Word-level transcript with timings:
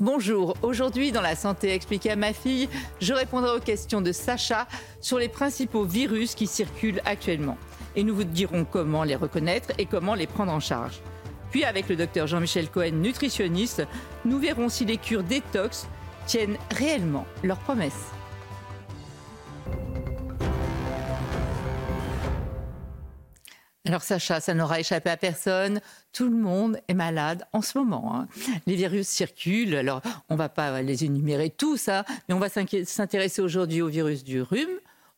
Bonjour, 0.00 0.54
aujourd'hui 0.62 1.10
dans 1.10 1.22
la 1.22 1.34
santé 1.34 1.74
expliquée 1.74 2.12
à 2.12 2.16
ma 2.16 2.32
fille, 2.32 2.68
je 3.00 3.12
répondrai 3.12 3.56
aux 3.56 3.60
questions 3.60 4.00
de 4.00 4.12
Sacha 4.12 4.68
sur 5.00 5.18
les 5.18 5.28
principaux 5.28 5.82
virus 5.82 6.36
qui 6.36 6.46
circulent 6.46 7.02
actuellement. 7.04 7.58
Et 7.96 8.04
nous 8.04 8.14
vous 8.14 8.22
dirons 8.22 8.64
comment 8.64 9.02
les 9.02 9.16
reconnaître 9.16 9.72
et 9.76 9.86
comment 9.86 10.14
les 10.14 10.28
prendre 10.28 10.52
en 10.52 10.60
charge. 10.60 11.00
Puis 11.50 11.64
avec 11.64 11.88
le 11.88 11.96
docteur 11.96 12.28
Jean-Michel 12.28 12.70
Cohen, 12.70 12.92
nutritionniste, 12.92 13.88
nous 14.24 14.38
verrons 14.38 14.68
si 14.68 14.84
les 14.84 14.98
cures 14.98 15.24
détox 15.24 15.88
tiennent 16.26 16.58
réellement 16.70 17.26
leurs 17.42 17.58
promesses. 17.58 18.12
Alors 23.88 24.02
Sacha, 24.02 24.38
ça 24.40 24.52
n'aura 24.52 24.80
échappé 24.80 25.08
à 25.08 25.16
personne. 25.16 25.80
Tout 26.12 26.28
le 26.28 26.36
monde 26.36 26.78
est 26.88 26.94
malade 26.94 27.46
en 27.54 27.62
ce 27.62 27.78
moment. 27.78 28.14
hein. 28.14 28.28
Les 28.66 28.76
virus 28.76 29.08
circulent. 29.08 29.74
Alors 29.76 30.02
on 30.28 30.36
va 30.36 30.50
pas 30.50 30.82
les 30.82 31.04
énumérer 31.04 31.48
tous, 31.48 31.88
hein, 31.88 32.04
mais 32.28 32.34
on 32.34 32.38
va 32.38 32.48
s'intéresser 32.50 33.40
aujourd'hui 33.40 33.80
au 33.80 33.88
virus 33.88 34.24
du 34.24 34.42
rhume, 34.42 34.68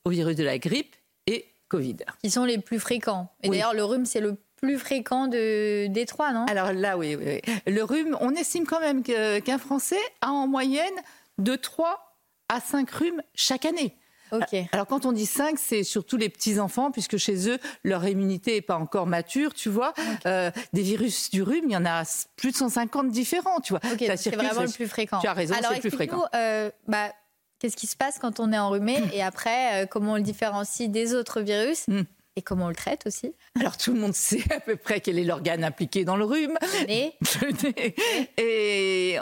au 0.05 0.11
virus 0.11 0.37
de 0.37 0.45
la 0.45 0.59
grippe 0.59 0.95
et 1.27 1.47
Covid. 1.69 1.97
Qui 2.23 2.31
sont 2.31 2.45
les 2.45 2.59
plus 2.59 2.79
fréquents. 2.79 3.33
Et 3.43 3.49
Oui. 3.49 3.57
d'ailleurs, 3.57 3.75
le 3.75 3.83
rhume, 3.85 4.07
c'est 4.07 4.21
le 4.21 4.37
plus 4.57 4.79
fréquent 4.79 5.27
de, 5.27 5.89
des 5.89 6.07
trois, 6.07 6.33
non? 6.33 6.45
Alors 6.47 6.73
là, 6.73 6.97
oui, 6.97 7.17
oui, 7.17 7.41
oui. 7.45 7.55
Le 7.73 7.83
rhume, 7.83 8.17
on 8.21 8.31
estime 8.31 8.67
quand 8.67 8.81
même 8.81 9.03
qu'un 9.03 9.59
Français 9.59 9.99
a 10.21 10.31
en 10.31 10.47
moyenne 10.47 10.95
de 11.39 11.57
3 11.57 12.19
à 12.49 12.61
5 12.61 12.91
rhumes 12.91 13.23
chaque 13.35 13.65
année. 13.65 13.97
Ok. 14.33 14.57
Alors 14.73 14.87
quand 14.87 15.07
on 15.07 15.13
dit 15.13 15.27
5, 15.27 15.59
c'est 15.59 15.83
surtout 15.83 16.17
les 16.17 16.29
petits-enfants, 16.29 16.91
puisque 16.91 17.17
chez 17.17 17.49
eux, 17.49 17.59
leur 17.85 18.07
immunité 18.07 18.55
n'est 18.55 18.61
pas 18.63 18.77
encore 18.77 19.07
mature, 19.07 19.55
tu 19.55 19.69
vois. 19.69 19.93
Euh, 20.27 20.51
des 20.73 20.83
virus 20.83 21.31
du 21.31 21.43
rhume, 21.43 21.65
il 21.67 21.73
y 21.73 21.77
en 21.77 21.85
a 21.87 22.03
plus 22.37 22.53
de 22.53 22.57
150 22.57 23.11
différents, 23.11 23.61
tu 23.61 23.73
vois. 23.73 23.81
C'est 24.17 24.35
vraiment 24.35 24.63
le 24.63 24.73
plus 24.73 24.87
fréquent. 24.89 25.19
Tu 25.21 25.27
as 25.27 25.33
raison, 25.33 25.55
c'est 25.61 25.75
le 25.75 25.81
plus 25.81 25.91
fréquent. 25.91 26.25
euh, 26.35 26.71
bah, 26.89 27.13
qu'est-ce 27.59 27.77
qui 27.77 27.87
se 27.87 27.97
passe 27.97 28.19
quand 28.19 28.41
on 28.41 28.53
est 28.53 28.59
enrhumé 28.59 28.99
et 29.13 29.23
après, 29.23 29.83
euh, 29.83 29.87
comment 29.87 30.13
on 30.13 30.17
le 30.17 30.23
différencie 30.23 30.89
des 30.89 31.15
autres 31.15 31.41
virus 31.41 31.87
Hmm. 31.89 32.03
et 32.37 32.43
comment 32.43 32.67
on 32.67 32.69
le 32.69 32.75
traite 32.75 33.07
aussi 33.07 33.35
Alors 33.59 33.77
tout 33.77 33.93
le 33.93 34.01
monde 34.01 34.15
sait 34.15 34.43
à 34.55 34.61
peu 34.61 34.77
près 34.77 35.01
quel 35.01 35.19
est 35.19 35.25
l'organe 35.25 35.65
impliqué 35.65 36.05
dans 36.05 36.17
le 36.17 36.25
rhume. 36.25 36.57
Le 36.81 36.87
nez 36.87 37.15
Le 37.43 37.51
nez. 37.69 37.95
Et 38.39 39.19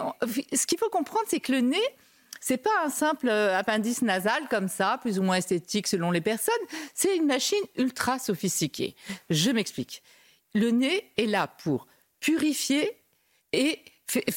ce 0.54 0.66
qu'il 0.66 0.78
faut 0.78 0.90
comprendre, 0.90 1.24
c'est 1.28 1.40
que 1.40 1.52
le 1.52 1.60
nez, 1.60 1.76
c'est 2.40 2.56
pas 2.58 2.70
un 2.84 2.90
simple 2.90 3.28
euh, 3.28 3.56
appendice 3.58 4.02
nasal 4.02 4.42
comme 4.50 4.68
ça, 4.68 4.98
plus 5.00 5.18
ou 5.18 5.22
moins 5.22 5.36
esthétique 5.36 5.86
selon 5.86 6.10
les 6.10 6.20
personnes. 6.20 6.54
C'est 6.94 7.16
une 7.16 7.26
machine 7.26 7.58
ultra 7.76 8.18
sophistiquée. 8.18 8.94
Je 9.30 9.50
m'explique. 9.50 10.02
Le 10.54 10.70
nez 10.70 11.10
est 11.16 11.26
là 11.26 11.46
pour 11.62 11.86
purifier 12.20 12.96
et 13.52 13.78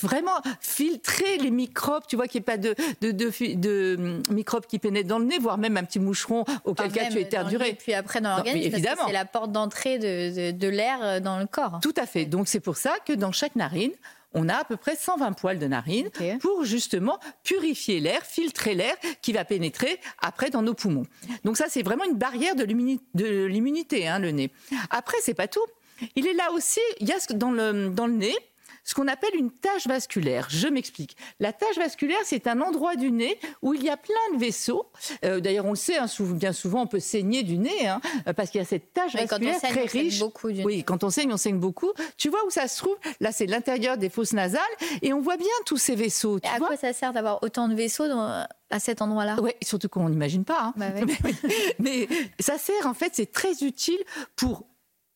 vraiment 0.02 0.36
filtrer 0.60 1.38
les 1.38 1.50
microbes, 1.50 2.04
tu 2.06 2.18
vois 2.18 2.28
qu'il 2.28 2.40
n'y 2.40 2.44
ait 2.44 2.46
pas 2.46 2.58
de, 2.58 2.76
de, 3.00 3.12
de, 3.12 3.32
fi- 3.32 3.56
de, 3.56 3.96
hum, 3.98 4.22
microbes 4.30 4.66
qui 4.66 4.80
pénètrent 4.80 5.08
dans 5.08 5.20
le 5.20 5.24
nez, 5.26 5.40
voire 5.40 5.58
même 5.58 5.78
un 5.78 5.84
petit 5.86 6.00
moucheron 6.00 6.42
auquel 6.66 6.88
Enfin, 6.88 6.90
cas 6.90 7.04
tu 7.06 7.10
le 7.12 7.16
nez, 7.16 7.22
éternuerais. 7.22 7.74
Puis 7.76 7.94
après 7.94 8.20
dans 8.20 8.36
l'organisme, 8.36 8.78
c'est 9.08 9.14
la 9.14 9.24
porte 9.26 9.52
d'entrée 9.54 9.98
de, 9.98 10.52
de- 10.52 10.58
de 10.58 10.68
l'air 10.68 11.00
euh, 11.02 11.20
dans 11.22 11.40
le 11.40 11.46
corps. 11.46 11.80
Tout 11.82 11.94
à 11.96 12.06
fait. 12.06 12.26
Donc 12.26 12.50
c'est 12.50 12.60
pour 12.60 12.76
ça 12.76 12.96
que 13.06 13.14
dans 13.14 13.32
chaque 13.32 13.56
narine, 13.56 13.94
on 14.34 14.48
a 14.50 14.56
à 14.56 14.64
peu 14.64 14.78
près 14.78 14.96
120 14.96 15.34
poils 15.34 15.60
de 15.60 15.68
narine 15.68 16.10
pour 16.40 16.64
justement 16.64 17.20
purifier 17.44 18.00
l'air, 18.00 18.24
filtrer 18.26 18.76
l'air 18.76 18.96
qui 19.22 19.34
va 19.34 19.44
pénétrer 19.46 20.00
après 20.22 20.50
dans 20.50 20.62
nos 20.62 20.74
poumons. 20.74 21.06
Donc 21.44 21.58
ça, 21.58 21.66
c'est 21.70 21.84
vraiment 21.84 22.06
une 22.06 22.18
barrière 22.18 22.56
de 22.56 22.64
l'immunité, 23.48 24.08
hein, 24.08 24.20
le 24.20 24.32
nez. 24.32 24.52
Après, 24.90 25.18
c'est 25.22 25.34
pas 25.34 25.48
tout. 25.48 25.66
Il 26.16 26.28
est 26.28 26.34
là 26.34 26.52
aussi, 26.54 26.80
il 27.00 27.08
y 27.08 27.12
a 27.12 27.20
ce- 27.20 27.34
dans 27.34 27.52
le, 27.52 27.90
dans 27.90 28.08
le 28.08 28.14
nez 28.14 28.36
ce 28.84 28.96
qu'on 28.96 29.08
appelle 29.08 29.36
une 29.36 29.52
tache 29.52 29.86
vasculaire. 29.88 30.48
Je 30.50 30.68
m'explique. 30.68 31.16
La 31.40 31.54
tache 31.54 31.78
vasculaire, 31.78 32.18
c'est 32.26 32.48
un 32.48 32.62
endroit 32.62 32.96
du 32.96 33.12
nez 33.12 33.40
où 33.62 33.74
il 33.74 33.84
y 33.84 33.90
a 33.90 33.98
plein 33.98 34.16
de 34.34 34.40
vaisseaux. 34.40 34.92
Euh, 35.24 35.40
D'ailleurs, 35.40 35.66
on 35.66 35.72
le 35.72 35.76
sait, 35.76 35.98
hein, 35.98 36.08
bien 36.20 36.52
souvent, 36.54 36.82
on 36.84 36.88
peut 36.88 37.00
saigner 37.00 37.44
du 37.44 37.58
nez 37.58 37.88
hein, 37.88 38.02
parce 38.36 38.50
qu'il 38.50 38.60
y 38.60 38.62
a 38.64 38.66
cette 38.68 38.94
tache 38.94 39.14
Oui, 39.14 39.22
quand 39.28 39.38
on 39.42 39.46
vasculaire 39.46 39.60
saigne, 39.60 39.72
très 39.72 39.84
on 39.84 39.88
saigne 39.88 40.02
riche. 40.02 40.20
beaucoup 40.20 40.52
du 40.52 40.64
oui, 40.64 40.84
quand 40.84 41.04
on 41.04 41.10
saigne, 41.10 41.32
on 41.34 41.38
saigne 41.38 41.60
beaucoup. 41.60 41.92
Tu 42.18 42.30
vois 42.30 42.44
où 42.46 42.50
ça 42.50 42.68
se 42.68 42.78
trouve? 42.80 42.98
Là, 43.20 43.32
c'est 43.32 43.46
l'intérieur 43.46 43.98
des 43.98 44.10
fosses 44.10 44.34
nasales 44.34 44.62
et 45.02 45.14
on 45.14 45.22
voit 45.22 45.38
bien 45.38 45.48
tous 45.66 45.78
ces 45.78 45.96
vaisseaux. 45.96 46.40
Tu 46.40 46.50
à 46.50 46.58
vois 46.58 46.68
quoi 46.68 46.78
ça 46.78 46.92
sert 46.94 47.14
d'avoir 47.14 47.44
autant 47.44 47.68
de 47.68 47.76
vaisseaux 47.76 48.08
dans- 48.08 48.46
à 48.70 48.80
cet 48.80 49.02
endroit-là? 49.02 49.40
Ouais, 49.42 49.58
surtout 49.64 49.90
qu'on 49.90 50.10
n'imagine 50.10 50.44
pas. 50.46 50.60
hein. 50.62 50.74
Bah 50.78 50.88
ouais. 50.96 51.04
mais, 51.06 51.18
oui. 51.44 51.52
Mais 51.80 52.08
ça 52.40 52.58
sert, 52.58 52.86
en 52.88 52.94
fait, 52.94 53.12
c'est 53.16 53.32
très 53.32 53.64
utile 53.64 54.00
pour 54.36 54.66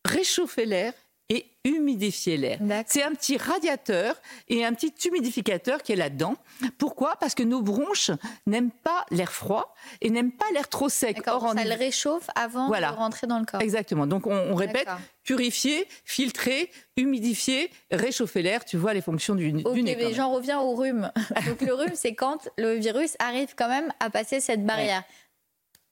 réchauffer 0.05 0.65
l'air 0.65 0.93
et 1.29 1.47
humidifier 1.63 2.37
l'air. 2.37 2.59
C'est 2.85 3.01
un 3.01 3.11
petit 3.13 3.37
radiateur 3.37 4.15
et 4.47 4.63
un 4.63 4.73
petit 4.73 4.93
humidificateur 5.07 5.81
qui 5.81 5.91
est 5.93 5.95
là-dedans. 5.95 6.35
Pourquoi? 6.77 7.15
Parce 7.19 7.33
que 7.33 7.41
nos 7.41 7.61
bronches 7.63 8.11
n'aiment 8.45 8.69
pas 8.69 9.05
l'air 9.09 9.31
froid 9.31 9.73
et 10.01 10.11
n'aiment 10.11 10.31
pas 10.31 10.45
l'air 10.53 10.69
trop 10.69 10.87
sec. 10.89 11.17
Or, 11.27 11.43
en 11.43 11.53
ça 11.55 11.63
le 11.63 11.73
réchauffe 11.73 12.27
avant 12.35 12.67
Voilà. 12.67 12.91
de 12.91 12.97
rentrer 12.97 13.25
dans 13.25 13.39
le 13.39 13.45
corps. 13.45 13.61
Exactement. 13.61 14.05
Donc 14.05 14.27
on, 14.27 14.35
on 14.35 14.53
répète 14.55 14.87
purifier, 15.23 15.87
filtrer, 16.03 16.69
humidifier, 16.97 17.71
réchauffer 17.91 18.43
l'air. 18.43 18.63
Tu 18.63 18.77
vois 18.77 18.93
les 18.93 19.01
fonctions 19.01 19.33
du, 19.33 19.51
du 19.51 19.63
Ok, 19.65 19.73
nez. 19.77 19.93
quand 19.95 19.99
mais 19.99 20.05
même. 20.05 20.13
j'en 20.13 20.31
reviens 20.31 20.59
au 20.59 20.75
rhume. 20.75 21.11
Donc 21.47 21.61
le 21.61 21.73
rhume, 21.73 21.93
c'est 21.95 22.13
quand 22.13 22.47
le 22.59 22.73
virus 22.75 23.15
arrive 23.17 23.55
quand 23.57 23.67
même 23.69 23.91
à 23.99 24.11
passer 24.11 24.39
cette 24.39 24.63
barrière. 24.63 25.03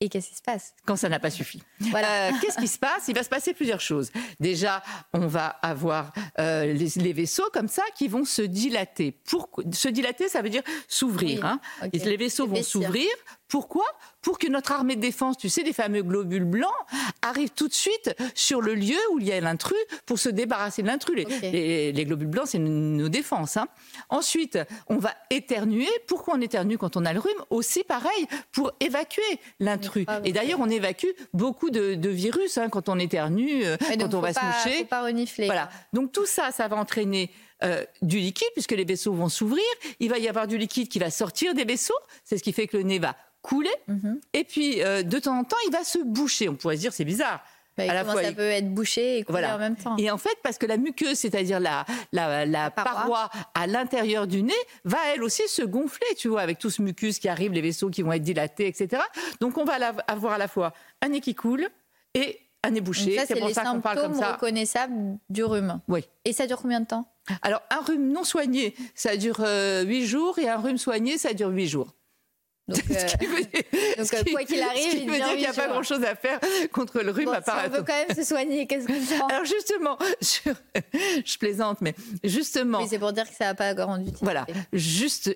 Et 0.04 0.10
qu'est-ce 0.10 0.28
qui 0.28 0.36
se 0.36 0.42
passe? 0.42 0.74
Quand 0.86 0.98
ça 0.98 1.08
n'a 1.08 1.18
pas 1.18 1.30
suffi. 1.30 1.64
Voilà. 1.80 2.28
Euh, 2.28 2.32
Qu'est-ce 2.42 2.58
qui 2.58 2.68
se 2.68 2.78
passe? 2.78 3.08
Il 3.08 3.16
va 3.16 3.24
se 3.24 3.30
passer 3.30 3.54
plusieurs 3.54 3.80
choses. 3.80 4.12
Déjà, 4.38 4.84
on 5.14 5.28
va 5.28 5.46
avoir 5.48 6.12
euh, 6.40 6.74
les, 6.74 6.90
les 7.02 7.14
vaisseaux 7.14 7.50
comme 7.54 7.70
ça 7.70 7.84
qui 7.96 8.10
vont 8.10 8.26
se 8.26 8.42
dilater. 8.42 9.14
Pourquoi? 9.30 9.64
Se 9.72 9.88
dilater, 9.88 10.28
ça 10.28 10.42
veut 10.42 10.50
dire 10.50 10.64
s'ouvrir. 10.90 11.40
Oui, 11.40 11.48
hein. 11.48 11.62
Les 11.94 12.18
vaisseaux 12.18 12.48
vont 12.48 12.62
s'ouvrir. 12.64 13.08
Pourquoi? 13.54 13.86
Pour 14.24 14.40
que 14.40 14.48
notre 14.48 14.72
armée 14.72 14.96
de 14.96 15.02
défense, 15.02 15.38
tu 15.38 15.48
sais, 15.48 15.62
les 15.62 15.74
fameux 15.74 16.02
globules 16.02 16.44
blancs, 16.44 16.72
arrive 17.22 17.52
tout 17.52 17.68
de 17.68 17.74
suite 17.74 18.16
sur 18.34 18.62
le 18.62 18.74
lieu 18.74 18.98
où 19.12 19.20
il 19.20 19.28
y 19.28 19.32
a 19.32 19.40
l'intrus 19.40 19.78
pour 20.08 20.18
se 20.18 20.28
débarrasser 20.30 20.82
de 20.82 20.88
l'intrus. 20.88 21.16
Les, 21.42 21.52
les- 21.52 21.92
les 21.92 22.06
globules 22.06 22.30
blancs, 22.30 22.48
c'est 22.48 22.58
nos 22.58 23.10
défenses. 23.10 23.58
hein. 23.58 23.68
Ensuite, 24.10 24.58
on 24.88 24.98
va 24.98 25.14
éternuer. 25.30 25.88
Pourquoi 26.08 26.34
on 26.36 26.42
éternue 26.42 26.78
quand 26.80 26.98
on 26.98 27.06
a 27.06 27.14
le 27.14 27.20
rhume? 27.20 27.44
Aussi, 27.52 27.84
pareil, 27.84 28.26
pour 28.54 28.72
évacuer 28.80 29.22
l'intrus. 29.60 30.08
Et 30.26 30.32
d'ailleurs, 30.32 30.60
on 30.60 30.70
évacue 30.70 31.12
beaucoup 31.34 31.70
de, 31.70 31.94
de 31.94 32.10
virus 32.10 32.58
hein, 32.58 32.70
quand 32.70 32.90
on 32.90 32.98
éternue, 32.98 33.66
euh, 33.66 33.78
donc 34.00 34.10
quand 34.10 34.18
on 34.18 34.22
va 34.22 34.34
pas, 34.34 34.40
se 34.40 34.68
moucher. 34.70 34.80
Faut 34.80 34.86
pas 34.86 35.04
renifler. 35.04 35.46
Voilà. 35.46 35.70
Donc 35.94 36.12
tout 36.12 36.26
ça, 36.26 36.50
ça 36.52 36.68
va 36.68 36.78
entraîner 36.78 37.30
euh, 37.64 37.84
du 38.02 38.18
liquide 38.20 38.48
puisque 38.54 38.72
les 38.72 38.86
vaisseaux 38.86 39.14
vont 39.14 39.30
s'ouvrir. 39.30 39.64
Il 40.00 40.10
va 40.10 40.18
y 40.18 40.28
avoir 40.28 40.48
du 40.48 40.58
liquide 40.58 40.90
qui 40.90 41.00
va 41.00 41.10
sortir 41.10 41.54
des 41.54 41.66
vaisseaux. 41.66 41.94
C'est 42.24 42.38
ce 42.38 42.44
qui 42.44 42.54
fait 42.54 42.68
que 42.68 42.78
le 42.78 42.84
nez 42.84 43.00
va 43.00 43.16
couler. 43.42 43.70
Mhm. 43.88 44.20
Et 44.34 44.44
puis 44.44 44.82
euh, 44.82 45.04
de 45.04 45.20
temps 45.20 45.38
en 45.38 45.44
temps, 45.44 45.58
il 45.68 45.72
va 45.72 45.84
se 45.84 46.00
boucher. 46.00 46.50
On 46.50 46.56
pourrait 46.56 46.76
se 46.76 46.82
dire 46.82 46.94
c'est 46.94 47.06
bizarre. 47.06 47.44
Bah, 47.76 47.86
à 47.90 47.94
la 47.96 48.02
comment 48.02 48.14
fois, 48.14 48.22
ça 48.22 48.30
il- 48.30 48.36
peut 48.36 48.42
être 48.44 48.72
bouché 48.72 49.18
et 49.18 49.24
couler 49.24 49.40
Voilà. 49.40 49.56
en 49.56 49.58
même 49.58 49.76
temps? 49.76 49.98
Et 49.98 50.12
en 50.12 50.20
fait, 50.20 50.38
parce 50.44 50.60
que 50.60 50.68
la 50.68 50.78
muqueuse, 50.78 51.18
c'est-à-dire 51.18 51.60
la, 51.60 51.86
la, 52.12 52.46
la 52.46 52.70
paroi. 52.70 52.94
paroi 52.94 53.30
à 53.56 53.66
l'intérieur 53.66 54.28
du 54.28 54.44
nez, 54.44 54.54
va 54.86 55.00
elle 55.12 55.24
aussi 55.24 55.42
se 55.48 55.64
gonfler, 55.64 56.06
tu 56.16 56.28
vois, 56.28 56.42
avec 56.42 56.60
tout 56.60 56.70
ce 56.70 56.84
mucus 56.84 57.18
qui 57.18 57.28
arrive, 57.28 57.52
les 57.52 57.62
vaisseaux 57.62 57.90
qui 57.90 58.04
vont 58.04 58.12
être 58.14 58.22
dilatés, 58.22 58.68
etc. 58.68 59.02
Donc 59.42 59.58
on 59.58 59.66
va 59.66 59.74
avoir 60.08 60.34
à 60.34 60.38
la 60.38 60.48
fois 60.48 60.72
un 61.02 61.10
nez 61.10 61.20
qui 61.20 61.34
coule 61.34 61.68
et 62.14 62.40
un 62.64 62.72
nez 62.72 62.82
bouché. 62.82 63.18
c'est 63.28 63.36
pour 63.36 63.48
les 63.48 63.54
ça 63.54 63.64
qu'on 63.64 63.82
parle 63.82 64.02
comme 64.02 64.14
ça. 64.14 64.34
reconnaissables 64.34 65.18
du 65.30 65.44
rhume. 65.44 65.82
Oui. 65.88 66.06
Et 66.26 66.34
ça 66.34 66.48
dure 66.48 66.62
combien 66.62 66.80
de 66.80 66.88
temps? 66.88 67.06
Alors, 67.42 67.62
un 67.70 67.82
rhume 67.82 68.12
non 68.12 68.24
soigné, 68.24 68.76
ça 68.96 69.16
dure 69.16 69.40
8 69.40 70.06
jours, 70.06 70.40
et 70.40 70.50
un 70.50 70.58
rhume 70.58 70.78
soigné, 70.78 71.18
ça 71.18 71.34
dure 71.34 71.50
8 71.50 71.68
jours. 71.68 71.94
Donc, 72.70 72.80
euh, 72.92 72.94
donc 73.98 74.14
euh, 74.14 74.24
quoi 74.32 74.44
qu'il 74.46 74.62
arrive, 74.62 74.92
ce 74.92 74.98
qui 74.98 75.06
veut 75.06 75.16
dire 75.16 75.28
qu'il 75.30 75.40
n'y 75.40 75.46
a 75.46 75.54
pas 75.54 75.68
grand-chose 75.68 76.04
à 76.04 76.16
faire 76.16 76.40
contre 76.72 77.02
le 77.02 77.12
rhume 77.12 77.26
bon, 77.26 77.32
à 77.34 77.42
part. 77.42 77.62
Si 77.62 77.68
on 77.68 77.72
veut 77.72 77.84
quand 77.84 78.08
même 78.08 78.16
se 78.16 78.24
soigner, 78.24 78.68
qu'est-ce 78.68 78.88
qu'on 78.88 78.94
fait 78.94 79.22
Alors 79.30 79.44
justement, 79.44 79.98
je, 80.22 80.52
je, 81.26 81.38
plaisante, 81.38 81.82
mais 81.82 81.94
justement. 82.24 82.80
Oui, 82.80 82.88
c'est 82.90 83.00
pour 83.00 83.12
dire 83.12 83.30
que 83.30 83.36
ça 83.36 83.46
n'a 83.46 83.56
pas 83.56 83.74
grande 83.74 84.02
utilité. 84.02 84.20
Voilà, 84.22 84.46
juste, 84.72 85.36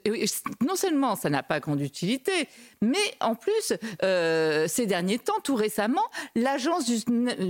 non 0.65 0.75
seulement 0.75 1.17
ça 1.17 1.29
n'a 1.29 1.43
pas 1.43 1.59
grande 1.59 1.81
utilité, 1.81 2.47
mais 2.81 2.97
en 3.19 3.35
plus, 3.35 3.73
euh, 4.03 4.67
ces 4.69 4.85
derniers 4.85 5.19
temps, 5.19 5.39
tout 5.43 5.55
récemment, 5.55 6.05
l'agence 6.35 6.85
du, 6.85 6.97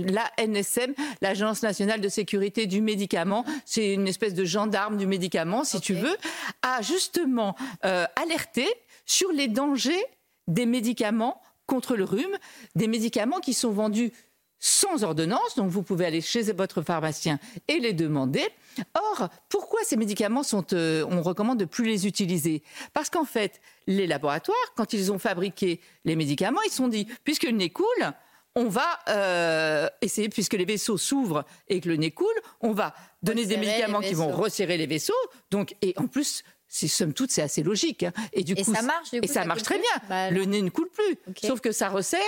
la 0.06 0.28
NSM, 0.38 0.92
l'agence 1.20 1.62
nationale 1.62 2.00
de 2.00 2.08
sécurité 2.08 2.66
du 2.66 2.80
médicament, 2.80 3.44
c'est 3.64 3.94
une 3.94 4.08
espèce 4.08 4.34
de 4.34 4.44
gendarme 4.44 4.96
du 4.96 5.06
médicament, 5.06 5.62
si 5.62 5.76
okay. 5.76 5.86
tu 5.86 5.94
veux, 5.94 6.16
a 6.62 6.82
justement 6.82 7.54
euh, 7.84 8.06
alerté 8.16 8.66
sur 9.08 9.32
les 9.32 9.48
dangers 9.48 10.04
des 10.46 10.66
médicaments 10.66 11.40
contre 11.66 11.96
le 11.96 12.04
rhume, 12.04 12.36
des 12.76 12.86
médicaments 12.86 13.40
qui 13.40 13.54
sont 13.54 13.72
vendus 13.72 14.12
sans 14.60 15.04
ordonnance, 15.04 15.54
donc 15.56 15.70
vous 15.70 15.82
pouvez 15.82 16.06
aller 16.06 16.20
chez 16.20 16.42
votre 16.52 16.82
pharmacien 16.82 17.38
et 17.68 17.78
les 17.78 17.92
demander. 17.92 18.46
Or, 18.94 19.28
pourquoi 19.48 19.80
ces 19.84 19.96
médicaments 19.96 20.42
sont, 20.42 20.66
euh, 20.72 21.06
on 21.10 21.22
recommande 21.22 21.58
de 21.58 21.64
plus 21.64 21.84
les 21.84 22.06
utiliser? 22.06 22.62
Parce 22.92 23.08
qu'en 23.08 23.24
fait, 23.24 23.60
les 23.86 24.06
laboratoires, 24.06 24.56
quand 24.76 24.92
ils 24.92 25.12
ont 25.12 25.18
fabriqué 25.18 25.80
les 26.04 26.16
médicaments, 26.16 26.60
ils 26.66 26.70
se 26.70 26.76
sont 26.76 26.88
dit, 26.88 27.06
puisque 27.24 27.44
le 27.44 27.52
nez 27.52 27.70
coule, 27.70 28.12
on 28.56 28.68
va 28.68 28.98
euh, 29.08 29.88
essayer, 30.00 30.28
puisque 30.28 30.54
les 30.54 30.64
vaisseaux 30.64 30.98
s'ouvrent 30.98 31.44
et 31.68 31.80
que 31.80 31.88
le 31.88 31.96
nez 31.96 32.10
coule, 32.10 32.26
on 32.60 32.72
va 32.72 32.94
donner 33.22 33.42
resserrer 33.42 33.60
des 33.60 33.66
médicaments 33.66 34.00
qui 34.00 34.14
vont 34.14 34.32
resserrer 34.32 34.76
les 34.76 34.86
vaisseaux. 34.86 35.12
Donc, 35.52 35.76
et 35.82 35.94
en 35.96 36.08
plus, 36.08 36.42
somme 36.68 37.14
toute, 37.14 37.30
c'est 37.30 37.42
assez 37.42 37.62
logique. 37.62 38.02
Hein. 38.02 38.12
Et 38.32 38.44
du 38.44 38.52
et 38.52 38.62
coup, 38.62 38.74
ça 38.74 38.82
marche. 38.82 39.10
Du 39.10 39.20
coup, 39.20 39.24
et 39.24 39.28
ça, 39.28 39.42
ça 39.42 39.46
marche 39.46 39.62
très 39.62 39.78
bien. 39.78 40.02
bah, 40.08 40.30
le 40.30 40.44
nez 40.44 40.62
ne 40.62 40.70
coule 40.70 40.90
plus, 40.90 41.16
okay. 41.28 41.46
sauf 41.46 41.60
que 41.60 41.72
ça 41.72 41.88
resserre 41.88 42.20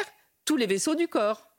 tous 0.45 0.57
les 0.57 0.67
vaisseaux 0.67 0.95
du 0.95 1.09
corps. 1.09 1.50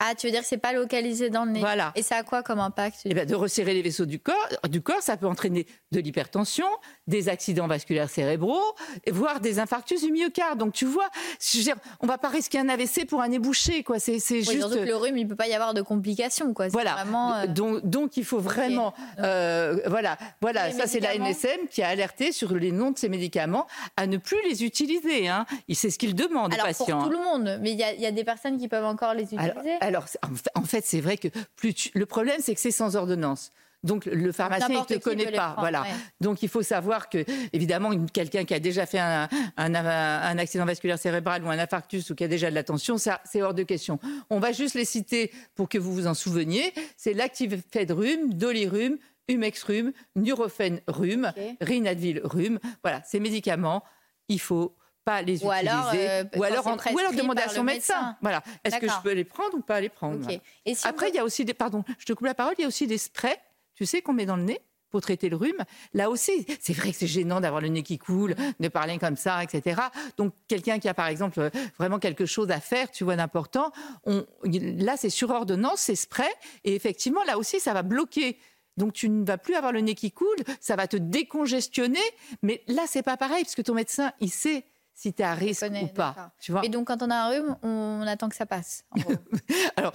Ah, 0.00 0.14
tu 0.14 0.26
veux 0.26 0.30
dire 0.30 0.42
que 0.42 0.46
c'est 0.46 0.58
pas 0.58 0.72
localisé 0.72 1.28
dans 1.28 1.44
le 1.44 1.50
nez 1.50 1.60
Voilà. 1.60 1.92
Et 1.96 2.02
ça 2.02 2.16
a 2.18 2.22
quoi 2.22 2.44
comme 2.44 2.60
impact? 2.60 3.00
Eh 3.04 3.14
ben, 3.14 3.26
De 3.26 3.34
resserrer 3.34 3.74
les 3.74 3.82
vaisseaux 3.82 4.06
du 4.06 4.20
corps, 4.20 4.48
du 4.68 4.80
corps, 4.80 5.02
ça 5.02 5.16
peut 5.16 5.26
entraîner 5.26 5.66
de 5.90 5.98
l'hypertension, 6.00 6.66
des 7.08 7.28
accidents 7.28 7.66
vasculaires 7.66 8.08
cérébraux, 8.08 8.62
voire 9.10 9.40
des 9.40 9.58
infarctus 9.58 10.02
du 10.02 10.12
myocarde. 10.12 10.58
Donc 10.58 10.72
tu 10.72 10.84
vois, 10.84 11.08
je 11.40 11.58
veux 11.58 11.64
dire, 11.64 11.76
on 12.00 12.06
va 12.06 12.16
pas 12.16 12.28
risquer 12.28 12.60
un 12.60 12.68
AVC 12.68 13.06
pour 13.08 13.22
un 13.22 13.28
nez 13.28 13.40
bouché, 13.40 13.82
quoi. 13.82 13.98
C'est 13.98 14.12
oui, 14.12 14.20
juste. 14.20 14.52
Surtout 14.52 14.76
que 14.76 14.80
le 14.84 14.94
rhume, 14.94 15.18
il 15.18 15.26
peut 15.26 15.34
pas 15.34 15.48
y 15.48 15.54
avoir 15.54 15.74
de 15.74 15.82
complications, 15.82 16.54
quoi. 16.54 16.68
Voilà. 16.68 16.94
Vraiment, 16.94 17.34
euh... 17.34 17.46
donc, 17.46 17.84
donc, 17.84 18.16
il 18.16 18.24
faut 18.24 18.38
vraiment, 18.38 18.88
okay. 18.88 19.02
euh, 19.24 19.80
voilà, 19.86 20.16
voilà. 20.40 20.70
Ça 20.70 20.86
c'est 20.86 21.00
la 21.00 21.16
NSM 21.18 21.66
qui 21.70 21.82
a 21.82 21.88
alerté 21.88 22.30
sur 22.30 22.54
les 22.54 22.70
noms 22.70 22.92
de 22.92 22.98
ces 22.98 23.08
médicaments 23.08 23.66
à 23.96 24.06
ne 24.06 24.16
plus 24.16 24.38
les 24.48 24.64
utiliser. 24.64 25.26
Hein. 25.28 25.44
C'est 25.72 25.90
ce 25.90 25.98
qu'il 25.98 26.14
demande 26.14 26.54
alors, 26.54 26.66
aux 26.66 26.68
patients. 26.68 26.98
Pour 26.98 27.08
tout 27.08 27.12
le 27.12 27.24
monde, 27.24 27.58
mais 27.60 27.72
il 27.72 27.76
y, 27.76 28.02
y, 28.02 28.06
a 28.06 28.12
des 28.12 28.24
personnes 28.24 28.58
qui 28.58 28.68
peuvent 28.68 28.84
encore 28.84 29.14
les 29.14 29.24
utiliser? 29.24 29.48
Alors, 29.80 29.87
alors 29.88 30.06
en 30.54 30.62
fait, 30.62 30.84
c'est 30.84 31.00
vrai 31.00 31.16
que 31.16 31.28
plus 31.56 31.74
tu... 31.74 31.90
le 31.94 32.06
problème, 32.06 32.40
c'est 32.40 32.54
que 32.54 32.60
c'est 32.60 32.70
sans 32.70 32.96
ordonnance. 32.96 33.52
Donc 33.84 34.06
le 34.06 34.32
pharmacien 34.32 34.80
ne 34.80 34.84
te 34.84 34.98
connaît 34.98 35.30
pas, 35.30 35.50
prendre, 35.50 35.60
voilà. 35.60 35.82
Ouais. 35.82 35.88
Donc 36.20 36.42
il 36.42 36.48
faut 36.48 36.62
savoir 36.62 37.08
que 37.08 37.24
évidemment 37.52 37.90
quelqu'un 38.08 38.44
qui 38.44 38.52
a 38.52 38.58
déjà 38.58 38.86
fait 38.86 38.98
un, 38.98 39.28
un, 39.56 39.74
un, 39.74 40.38
accident 40.38 40.64
vasculaire 40.64 40.98
cérébral 40.98 41.44
ou 41.44 41.48
un 41.48 41.58
infarctus 41.58 42.10
ou 42.10 42.16
qui 42.16 42.24
a 42.24 42.28
déjà 42.28 42.50
de 42.50 42.56
la 42.56 42.64
tension, 42.64 42.98
ça 42.98 43.20
c'est 43.24 43.40
hors 43.40 43.54
de 43.54 43.62
question. 43.62 44.00
On 44.30 44.40
va 44.40 44.50
juste 44.50 44.74
les 44.74 44.84
citer 44.84 45.30
pour 45.54 45.68
que 45.68 45.78
vous 45.78 45.94
vous 45.94 46.06
en 46.08 46.14
souveniez. 46.14 46.74
C'est 46.96 47.12
l'actifed 47.12 47.90
rhume, 47.92 48.34
dolirum, 48.34 48.98
humex 49.28 49.62
rhume, 49.62 49.92
nurophène 50.16 50.80
rhume, 50.88 51.32
okay. 51.36 51.56
rinadvil 51.60 52.20
rhume. 52.24 52.58
Voilà, 52.82 53.00
ces 53.06 53.20
médicaments, 53.20 53.84
il 54.28 54.40
faut 54.40 54.74
pas 55.08 55.22
les 55.22 55.42
ou 55.42 55.50
utiliser 55.50 55.70
alors, 55.70 55.92
euh, 55.94 56.24
ou 56.36 56.42
alors, 56.42 56.66
en, 56.66 56.76
ou 56.76 56.98
alors 56.98 57.12
demander 57.12 57.42
à 57.42 57.48
son 57.48 57.64
médecin. 57.64 57.94
médecin. 57.94 58.16
Voilà. 58.20 58.42
Est-ce 58.62 58.76
que 58.76 58.88
je 58.88 59.00
peux 59.02 59.12
les 59.12 59.24
prendre 59.24 59.54
ou 59.56 59.62
pas 59.62 59.80
les 59.80 59.88
prendre? 59.88 60.22
Okay. 60.24 60.42
Et 60.66 60.74
si 60.74 60.86
Après, 60.86 61.08
il 61.08 61.14
y 61.14 61.18
a 61.18 61.24
aussi 61.24 61.46
des 61.46 61.54
pardon, 61.54 61.82
je 61.98 62.04
te 62.04 62.12
coupe 62.12 62.26
la 62.26 62.34
parole, 62.34 62.54
il 62.58 62.62
y 62.62 62.64
a 62.64 62.68
aussi 62.68 62.86
des 62.86 62.98
sprays, 62.98 63.40
tu 63.74 63.86
sais 63.86 64.02
qu'on 64.02 64.12
met 64.12 64.26
dans 64.26 64.36
le 64.36 64.42
nez 64.42 64.60
pour 64.90 65.00
traiter 65.00 65.30
le 65.30 65.36
rhume. 65.36 65.64
Là 65.94 66.10
aussi, 66.10 66.46
c'est 66.60 66.74
vrai 66.74 66.90
que 66.90 66.96
c'est 66.96 67.06
gênant 67.06 67.40
d'avoir 67.40 67.62
le 67.62 67.68
nez 67.68 67.82
qui 67.82 67.98
coule, 67.98 68.34
de 68.60 68.68
parler 68.68 68.98
comme 68.98 69.16
ça, 69.16 69.42
etc. 69.42 69.80
Donc, 70.16 70.34
quelqu'un 70.46 70.78
qui 70.78 70.88
a, 70.88 70.94
par 70.94 71.06
exemple, 71.06 71.50
vraiment 71.78 71.98
quelque 71.98 72.26
chose 72.26 72.50
à 72.50 72.60
faire, 72.60 72.90
tu 72.90 73.04
vois, 73.04 73.16
d'important, 73.16 73.70
on... 74.04 74.26
là, 74.44 74.96
c'est 74.96 75.10
sur 75.10 75.30
ordonnance, 75.30 75.80
c'est 75.80 75.94
spray, 75.94 76.28
et 76.64 76.74
effectivement, 76.74 77.22
là 77.24 77.38
aussi, 77.38 77.60
ça 77.60 77.72
va 77.72 77.82
bloquer 77.82 78.38
donc 78.78 78.92
tu 78.92 79.08
ne 79.08 79.26
vas 79.26 79.38
plus 79.38 79.56
avoir 79.56 79.72
le 79.72 79.80
nez 79.80 79.96
qui 79.96 80.12
coule, 80.12 80.36
ça 80.60 80.76
va 80.76 80.86
te 80.86 80.96
décongestionner, 80.96 81.98
mais 82.42 82.62
là 82.68 82.84
c'est 82.86 83.02
pas 83.02 83.16
pareil 83.16 83.42
parce 83.42 83.56
que 83.56 83.62
ton 83.62 83.74
médecin 83.74 84.12
il 84.20 84.30
sait 84.30 84.64
si 84.98 85.14
tu 85.14 85.22
es 85.22 85.24
à 85.24 85.34
risque 85.34 85.60
connais, 85.60 85.84
ou 85.84 85.86
pas. 85.86 86.32
Tu 86.40 86.50
vois 86.50 86.64
Et 86.64 86.68
donc, 86.68 86.88
quand 86.88 87.02
on 87.04 87.10
a 87.10 87.14
un 87.14 87.28
rhume, 87.28 87.56
on 87.62 88.04
attend 88.04 88.28
que 88.28 88.34
ça 88.34 88.46
passe. 88.46 88.84
Alors, 89.76 89.92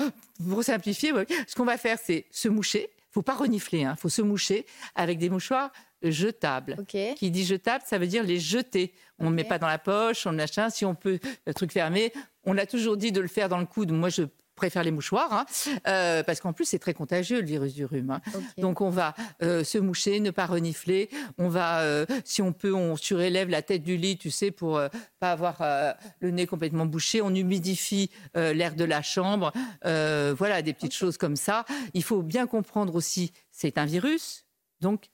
pour 0.49 0.63
simplifier, 0.63 1.11
ce 1.45 1.55
qu'on 1.55 1.65
va 1.65 1.77
faire, 1.77 1.97
c'est 2.01 2.25
se 2.31 2.47
moucher. 2.47 2.89
Il 2.89 3.11
faut 3.13 3.21
pas 3.21 3.33
renifler, 3.33 3.79
il 3.79 3.83
hein. 3.83 3.95
faut 3.97 4.07
se 4.07 4.21
moucher 4.21 4.65
avec 4.95 5.17
des 5.19 5.29
mouchoirs 5.29 5.71
jetables. 6.01 6.77
Okay. 6.79 7.15
Qui 7.15 7.31
dit 7.31 7.43
jetable, 7.43 7.83
ça 7.85 7.97
veut 7.97 8.07
dire 8.07 8.23
les 8.23 8.39
jeter. 8.39 8.93
On 9.19 9.25
ne 9.25 9.29
okay. 9.29 9.35
met 9.35 9.43
pas 9.43 9.59
dans 9.59 9.67
la 9.67 9.77
poche, 9.77 10.25
on 10.25 10.31
machin. 10.31 10.69
Si 10.69 10.85
on 10.85 10.95
peut, 10.95 11.19
le 11.45 11.53
truc 11.53 11.73
fermé, 11.73 12.13
on 12.45 12.57
a 12.57 12.65
toujours 12.65 12.95
dit 12.95 13.11
de 13.11 13.19
le 13.19 13.27
faire 13.27 13.49
dans 13.49 13.59
le 13.59 13.65
coude. 13.65 13.91
Moi, 13.91 14.07
je 14.07 14.23
préfère 14.55 14.83
les 14.83 14.91
mouchoirs, 14.91 15.33
hein, 15.33 15.45
euh, 15.87 16.23
parce 16.23 16.39
qu'en 16.39 16.53
plus 16.53 16.65
c'est 16.65 16.79
très 16.79 16.93
contagieux 16.93 17.41
le 17.41 17.47
virus 17.47 17.73
du 17.73 17.85
rhume. 17.85 18.11
Hein. 18.11 18.21
Okay. 18.27 18.61
Donc 18.61 18.81
on 18.81 18.89
va 18.89 19.15
euh, 19.41 19.63
se 19.63 19.77
moucher, 19.77 20.19
ne 20.19 20.31
pas 20.31 20.45
renifler. 20.45 21.09
On 21.37 21.49
va, 21.49 21.81
euh, 21.81 22.05
si 22.23 22.41
on 22.41 22.53
peut, 22.53 22.73
on 22.73 22.95
surélève 22.95 23.49
la 23.49 23.61
tête 23.61 23.83
du 23.83 23.97
lit, 23.97 24.17
tu 24.17 24.31
sais, 24.31 24.51
pour 24.51 24.81
pas 25.19 25.31
avoir 25.31 25.63
le 26.19 26.31
nez 26.31 26.47
complètement 26.47 26.85
bouché. 26.85 27.21
On 27.21 27.33
humidifie 27.33 28.09
l'air 28.35 28.75
de 28.75 28.83
la 28.83 29.01
chambre. 29.01 29.51
voilà, 29.83 30.61
des 30.61 30.73
petites 30.73 30.91
okay. 30.91 30.97
choses 30.97 31.17
comme 31.17 31.35
ça. 31.35 31.65
Il 31.93 32.03
faut 32.03 32.21
bien 32.21 32.47
comprendre 32.47 32.95
aussi, 32.95 33.31
c'est 33.51 33.77
un 33.77 33.85
virus, 33.85 34.45
donc 34.81 35.09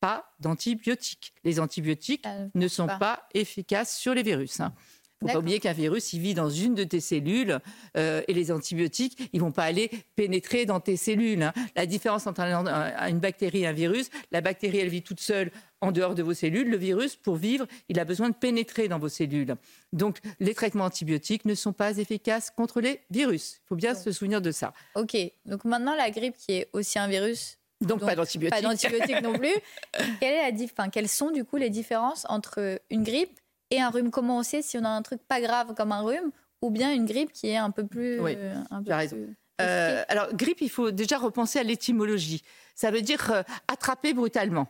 pas 0.00 0.34
d'antibiotiques. 0.40 1.32
Les 1.44 1.60
antibiotiques 1.60 2.26
ne 2.54 2.68
sont 2.68 2.86
pas. 2.86 2.98
pas. 2.98 3.28
efficaces 3.34 3.96
sur 3.96 4.14
les 4.14 4.22
virus. 4.22 4.60
Hein. 4.60 4.74
Faut 5.22 5.32
pas 5.32 5.38
oublier 5.38 5.60
qu'un 5.60 5.72
virus, 5.72 6.12
il 6.12 6.20
vit 6.20 6.34
dans 6.34 6.50
une 6.50 6.74
de 6.74 6.84
tes 6.84 7.00
cellules 7.00 7.58
euh, 7.96 8.22
et 8.28 8.34
les 8.34 8.52
antibiotiques, 8.52 9.30
ils 9.32 9.38
ne 9.38 9.44
vont 9.44 9.52
pas 9.52 9.64
aller 9.64 9.90
pénétrer 10.16 10.66
dans 10.66 10.80
tes 10.80 10.96
cellules. 10.96 11.42
Hein. 11.42 11.52
La 11.76 11.86
différence 11.86 12.26
entre 12.26 12.40
un, 12.40 12.66
un, 12.66 13.08
une 13.08 13.20
bactérie 13.20 13.60
et 13.60 13.66
un 13.66 13.72
virus, 13.72 14.10
la 14.30 14.40
bactérie, 14.40 14.78
elle 14.78 14.88
vit 14.88 15.02
toute 15.02 15.20
seule 15.20 15.50
en 15.80 15.92
dehors 15.92 16.14
de 16.14 16.22
vos 16.22 16.34
cellules. 16.34 16.68
Le 16.68 16.76
virus, 16.76 17.16
pour 17.16 17.36
vivre, 17.36 17.66
il 17.88 17.98
a 18.00 18.04
besoin 18.04 18.30
de 18.30 18.34
pénétrer 18.34 18.88
dans 18.88 18.98
vos 18.98 19.08
cellules. 19.08 19.54
Donc, 19.92 20.18
les 20.40 20.54
traitements 20.54 20.84
antibiotiques 20.84 21.44
ne 21.44 21.54
sont 21.54 21.72
pas 21.72 21.98
efficaces 21.98 22.50
contre 22.50 22.80
les 22.80 23.00
virus. 23.10 23.60
Il 23.64 23.68
faut 23.68 23.76
bien 23.76 23.94
se 23.94 24.12
souvenir 24.12 24.40
de 24.40 24.50
ça. 24.50 24.72
OK. 24.94 25.16
Donc 25.44 25.64
maintenant, 25.64 25.94
la 25.94 26.10
grippe, 26.10 26.36
qui 26.36 26.52
est 26.52 26.68
aussi 26.72 26.98
un 26.98 27.08
virus, 27.08 27.58
donc, 27.82 27.98
donc, 27.98 28.08
pas 28.08 28.14
d'antibiotiques. 28.14 28.62
Pas 28.62 28.62
d'antibiotiques 28.62 29.22
non 29.22 29.32
plus. 29.32 29.54
Quelle 30.20 30.34
est 30.34 30.42
la 30.42 30.52
dif 30.52 30.72
enfin, 30.76 30.88
quelles 30.88 31.08
sont 31.08 31.30
du 31.30 31.44
coup 31.44 31.56
les 31.56 31.68
différences 31.68 32.24
entre 32.28 32.80
une 32.90 33.02
grippe 33.02 33.40
et 33.74 33.80
un 33.80 33.90
rhume 33.90 34.10
Comment 34.10 34.38
on 34.38 34.42
sait 34.42 34.62
si 34.62 34.76
on 34.78 34.84
a 34.84 34.88
un 34.88 35.02
truc 35.02 35.20
pas 35.26 35.40
grave 35.40 35.74
comme 35.74 35.92
un 35.92 36.02
rhume 36.02 36.30
ou 36.60 36.70
bien 36.70 36.92
une 36.92 37.06
grippe 37.06 37.32
qui 37.32 37.48
est 37.48 37.56
un 37.56 37.70
peu 37.70 37.86
plus. 37.86 38.20
Oui, 38.20 38.36
un 38.70 38.82
tu 38.82 38.92
as 38.92 38.96
raison. 38.96 39.16
Euh, 39.60 40.02
alors, 40.08 40.32
grippe, 40.34 40.60
il 40.60 40.70
faut 40.70 40.90
déjà 40.90 41.18
repenser 41.18 41.58
à 41.58 41.62
l'étymologie. 41.62 42.42
Ça 42.74 42.90
veut 42.90 43.02
dire 43.02 43.30
euh, 43.32 43.42
attraper 43.68 44.14
brutalement. 44.14 44.66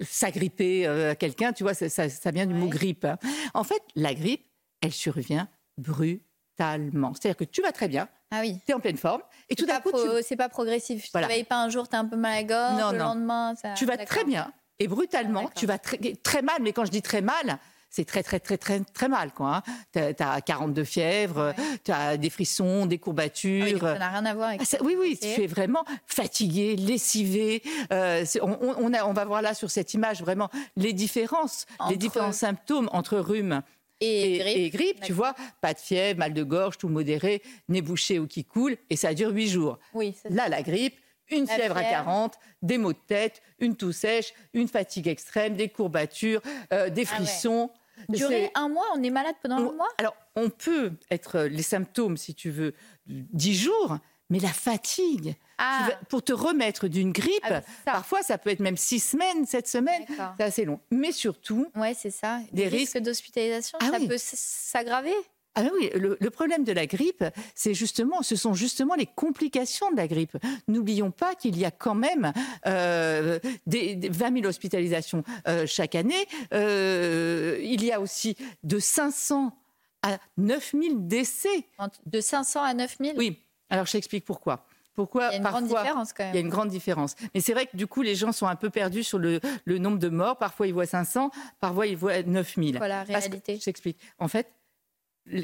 S'agripper 0.00 0.86
euh, 0.86 1.12
à 1.12 1.14
quelqu'un, 1.14 1.52
tu 1.52 1.62
vois, 1.62 1.74
ça, 1.74 1.88
ça, 1.88 2.08
ça 2.08 2.30
vient 2.32 2.46
du 2.46 2.52
Ouais. 2.54 2.58
mot 2.60 2.68
grippe. 2.68 3.04
hein. 3.04 3.18
En 3.54 3.64
fait, 3.64 3.80
la 3.94 4.14
grippe, 4.14 4.44
elle 4.82 4.92
survient 4.92 5.48
brutalement. 5.78 7.12
C'est-à-dire 7.14 7.36
que 7.36 7.44
tu 7.44 7.62
vas 7.62 7.72
très 7.72 7.88
bien, 7.88 8.08
Ah 8.30 8.40
oui. 8.40 8.58
tu 8.66 8.72
es 8.72 8.74
en 8.74 8.80
pleine 8.80 8.96
forme, 8.96 9.22
et 9.48 9.54
tout 9.54 9.66
d'un 9.66 9.80
coup, 9.80 9.90
tu, 9.92 10.06
pro- 10.06 10.22
c'est 10.22 10.36
pas 10.36 10.48
progressif. 10.48 11.04
Tu 11.04 11.10
Voilà. 11.12 11.26
te 11.26 11.32
réveilles 11.32 11.44
pas 11.46 11.62
un 11.62 11.68
jour, 11.68 11.88
tu 11.88 11.96
as 11.96 11.98
un 12.00 12.04
peu 12.04 12.16
mal 12.16 12.32
à 12.32 12.36
la 12.36 12.42
gorge, 12.44 12.80
Non, 12.80 12.92
le 12.92 12.98
non. 12.98 13.04
lendemain, 13.06 13.54
ça. 13.60 13.74
tu 13.74 13.86
vas 13.86 13.96
très 13.98 14.24
bien, 14.24 14.52
et 14.78 14.88
brutalement, 14.88 15.44
Ah, 15.48 15.52
tu 15.54 15.66
vas 15.66 15.78
très, 15.78 15.98
très 16.22 16.42
mal. 16.42 16.56
Mais 16.60 16.72
quand 16.72 16.84
je 16.84 16.90
dis 16.90 17.02
très 17.02 17.22
mal, 17.22 17.58
c'est 17.90 18.04
très, 18.04 18.22
très, 18.22 18.40
très, 18.40 18.58
très, 18.58 18.80
très 18.80 19.08
mal. 19.08 19.32
Quoi, 19.32 19.56
hein. 19.56 19.62
Tu 19.92 20.22
as, 20.22 20.40
42 20.40 20.84
fièvres, 20.84 21.54
Ouais. 21.56 21.78
tu 21.84 21.92
as 21.92 22.16
des 22.16 22.30
frissons, 22.30 22.86
des 22.86 22.96
Ah 22.96 23.04
courbatures. 23.04 23.64
oui, 23.64 23.72
donc 23.72 23.80
ça 23.82 23.98
n'a 23.98 24.08
rien 24.10 24.24
à 24.26 24.34
voir 24.34 24.48
avec 24.48 24.60
Ah, 24.62 24.64
ça- 24.64 24.82
oui, 24.82 24.96
oui, 24.98 25.18
tu 25.20 25.42
es 25.42 25.46
vraiment 25.46 25.84
fatigué, 26.06 26.76
lessivé. 26.76 27.62
Euh, 27.92 28.24
on, 28.42 28.50
on- 28.60 28.74
on 28.78 28.92
a- 28.94 29.04
on 29.04 29.12
va 29.12 29.24
voir 29.24 29.42
là 29.42 29.54
sur 29.54 29.70
cette 29.70 29.94
image 29.94 30.20
vraiment 30.20 30.50
les 30.76 30.92
différences, 30.92 31.66
Entre- 31.78 31.90
les 31.92 31.96
différents 31.96 32.32
symptômes 32.32 32.88
entre 32.92 33.18
rhume 33.18 33.62
Et, 34.00 34.34
et, 34.36 34.38
grippe. 34.38 34.56
et 34.56 34.70
grippe. 34.70 35.00
Tu 35.02 35.12
vois, 35.12 35.34
pas 35.60 35.72
de 35.74 35.78
fièvre, 35.78 36.18
mal 36.18 36.34
de 36.34 36.42
gorge, 36.42 36.76
tout 36.78 36.88
modéré, 36.88 37.42
nez 37.68 37.80
bouché 37.82 38.18
ou 38.18 38.26
qui 38.26 38.44
coule, 38.44 38.76
et 38.90 38.96
ça 38.96 39.14
dure 39.14 39.30
huit 39.30 39.48
jours. 39.48 39.78
Oui, 39.94 40.14
Là, 40.28 40.48
la 40.48 40.62
grippe, 40.62 40.96
une 41.30 41.46
fièvre 41.46 41.76
à 41.76 41.80
fièvre. 41.80 42.04
40, 42.04 42.34
des 42.62 42.78
maux 42.78 42.92
de 42.92 42.98
tête, 43.06 43.42
une 43.58 43.76
toux 43.76 43.92
sèche, 43.92 44.32
une 44.54 44.68
fatigue 44.68 45.08
extrême, 45.08 45.54
des 45.56 45.68
courbatures, 45.68 46.40
euh, 46.72 46.88
des 46.90 47.06
Ah 47.10 47.18
ouais. 47.18 47.26
frissons. 47.26 47.70
Durer 48.10 48.50
un 48.54 48.68
mois, 48.68 48.84
on 48.94 49.02
est 49.02 49.10
malade 49.10 49.34
pendant 49.42 49.56
on- 49.58 49.70
un 49.70 49.74
mois? 49.74 49.88
alors, 49.98 50.14
on 50.34 50.50
peut 50.50 50.92
être 51.10 51.36
euh, 51.36 51.48
les 51.48 51.62
symptômes, 51.62 52.16
si 52.18 52.34
tu 52.34 52.50
veux, 52.50 52.74
dix 53.06 53.54
jours, 53.56 53.96
mais 54.28 54.38
la 54.38 54.52
fatigue, 54.52 55.34
ah. 55.56 55.88
pour 56.10 56.22
te 56.22 56.32
remettre 56.32 56.88
d'une 56.88 57.12
grippe. 57.12 57.40
Ah, 57.44 57.62
parfois, 57.84 58.22
ça 58.22 58.36
peut 58.38 58.50
être 58.50 58.60
même 58.60 58.76
six 58.76 59.00
semaines, 59.00 59.46
sept 59.46 59.66
semaines. 59.66 60.04
C'est 60.36 60.44
assez 60.44 60.64
long. 60.64 60.78
Mais 60.90 61.12
surtout, 61.12 61.70
ouais, 61.74 61.94
c'est 61.94 62.10
ça. 62.10 62.40
Des, 62.52 62.68
risques, 62.68 62.98
d'hospitalisation, 62.98 63.78
ah 63.80 63.90
ça 63.92 63.98
peut 64.06 64.18
s'aggraver? 64.18 65.14
Ah 65.58 65.62
oui, 65.72 65.90
le, 65.94 66.30
problème 66.30 66.64
de 66.64 66.72
la 66.72 66.86
grippe, 66.86 67.24
c'est 67.54 67.72
justement, 67.72 68.20
ce 68.22 68.36
sont 68.36 68.52
justement 68.52 68.94
les 68.94 69.06
complications 69.06 69.90
de 69.90 69.96
la 69.96 70.06
grippe. 70.06 70.36
N'oublions 70.68 71.10
pas 71.10 71.34
qu'il 71.34 71.58
y 71.58 71.64
a 71.64 71.70
quand 71.70 71.94
même 71.94 72.32
euh, 72.66 73.38
des, 73.66 73.98
20 74.10 74.34
000 74.34 74.46
hospitalisations 74.46 75.24
euh, 75.48 75.66
chaque 75.66 75.94
année. 75.94 76.26
Euh, 76.52 77.58
il 77.62 77.82
y 77.82 77.90
a 77.90 78.00
aussi 78.02 78.36
de 78.64 78.78
500 78.78 79.56
à 80.02 80.18
9 80.36 80.74
000 80.78 80.94
décès. 80.98 81.66
De 82.04 82.20
500 82.20 82.62
à 82.62 82.74
9 82.74 82.96
000 83.00 83.14
Oui. 83.16 83.42
Alors, 83.70 83.86
je 83.86 83.92
t'explique 83.92 84.26
pourquoi. 84.26 84.66
Pourquoi 84.94 85.28
il 85.28 85.32
y 85.32 85.34
a 85.34 85.36
une 85.38 85.44
grande 85.44 85.64
différence 85.64 86.12
quand 86.12 86.24
même. 86.24 86.32
Il 86.32 86.36
y 86.36 86.38
a 86.38 86.40
une 86.40 86.48
grande 86.48 86.68
différence. 86.68 87.16
Mais 87.34 87.40
c'est 87.40 87.52
vrai 87.52 87.66
que 87.66 87.76
du 87.76 87.86
coup, 87.86 88.02
les 88.02 88.14
gens 88.14 88.32
sont 88.32 88.46
un 88.46 88.56
peu 88.56 88.70
perdus 88.70 89.04
sur 89.04 89.18
le, 89.18 89.40
nombre 89.66 89.98
de 89.98 90.08
morts. 90.08 90.38
Parfois, 90.38 90.66
ils 90.66 90.72
voient 90.72 90.86
500, 90.86 91.30
parfois, 91.60 91.86
ils 91.86 91.96
voient 91.96 92.22
9000. 92.22 92.78
Voilà, 92.78 93.04
réalité. 93.04 93.56
je 93.58 93.64
t'explique. 93.64 93.98
En 94.18 94.28
fait, 94.28 94.48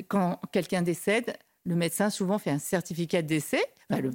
quand 0.08 0.40
quelqu'un 0.52 0.82
décède, 0.82 1.36
le 1.64 1.76
médecin 1.76 2.10
souvent 2.10 2.38
fait 2.38 2.50
un 2.50 2.58
certificat 2.58 3.22
de 3.22 3.28
décès, 3.28 3.64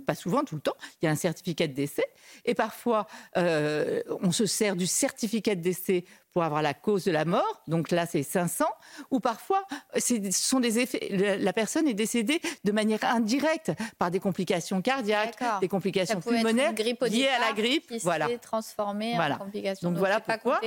pas 0.06 0.16
souvent, 0.16 0.44
tout 0.44 0.56
le 0.56 0.62
temps, 0.62 0.76
il 1.02 1.06
y 1.06 1.08
a 1.08 1.12
un 1.12 1.16
certificat 1.16 1.68
de 1.68 1.74
décès, 1.74 2.06
et 2.46 2.56
parfois 2.56 3.08
euh, 3.38 4.02
on 4.22 4.32
se 4.32 4.46
sert 4.46 4.76
du 4.76 4.88
certificat 4.88 5.56
de 5.56 5.62
décès 5.62 6.04
pour 6.34 6.44
avoir 6.44 6.62
la 6.62 6.74
cause 6.74 7.06
de 7.06 7.12
la 7.12 7.26
mort, 7.26 7.62
donc 7.68 7.92
là 7.92 8.06
c'est 8.06 8.24
500, 8.24 8.66
ou 9.12 9.20
parfois 9.20 9.64
ce 9.98 10.16
sont 10.32 10.60
des 10.60 10.80
effets, 10.80 11.38
la 11.40 11.54
personne 11.54 11.88
est 11.88 11.94
décédée 11.94 12.42
de 12.64 12.72
manière 12.72 13.04
indirecte 13.04 13.72
par 13.98 14.12
des 14.12 14.20
complications 14.20 14.82
cardiaques, 14.82 15.38
des 15.62 15.68
complications 15.68 16.20
pulmonaires 16.20 16.74
liées 16.74 17.28
à 17.28 17.40
la 17.40 17.54
grippe, 17.54 17.88
qui 17.88 18.00
voilà. 18.00 18.28
transformé 18.40 19.18
en 19.18 19.38
complications. 19.38 19.90
Donc, 19.90 20.00
voilà 20.00 20.20
pourquoi. 20.20 20.60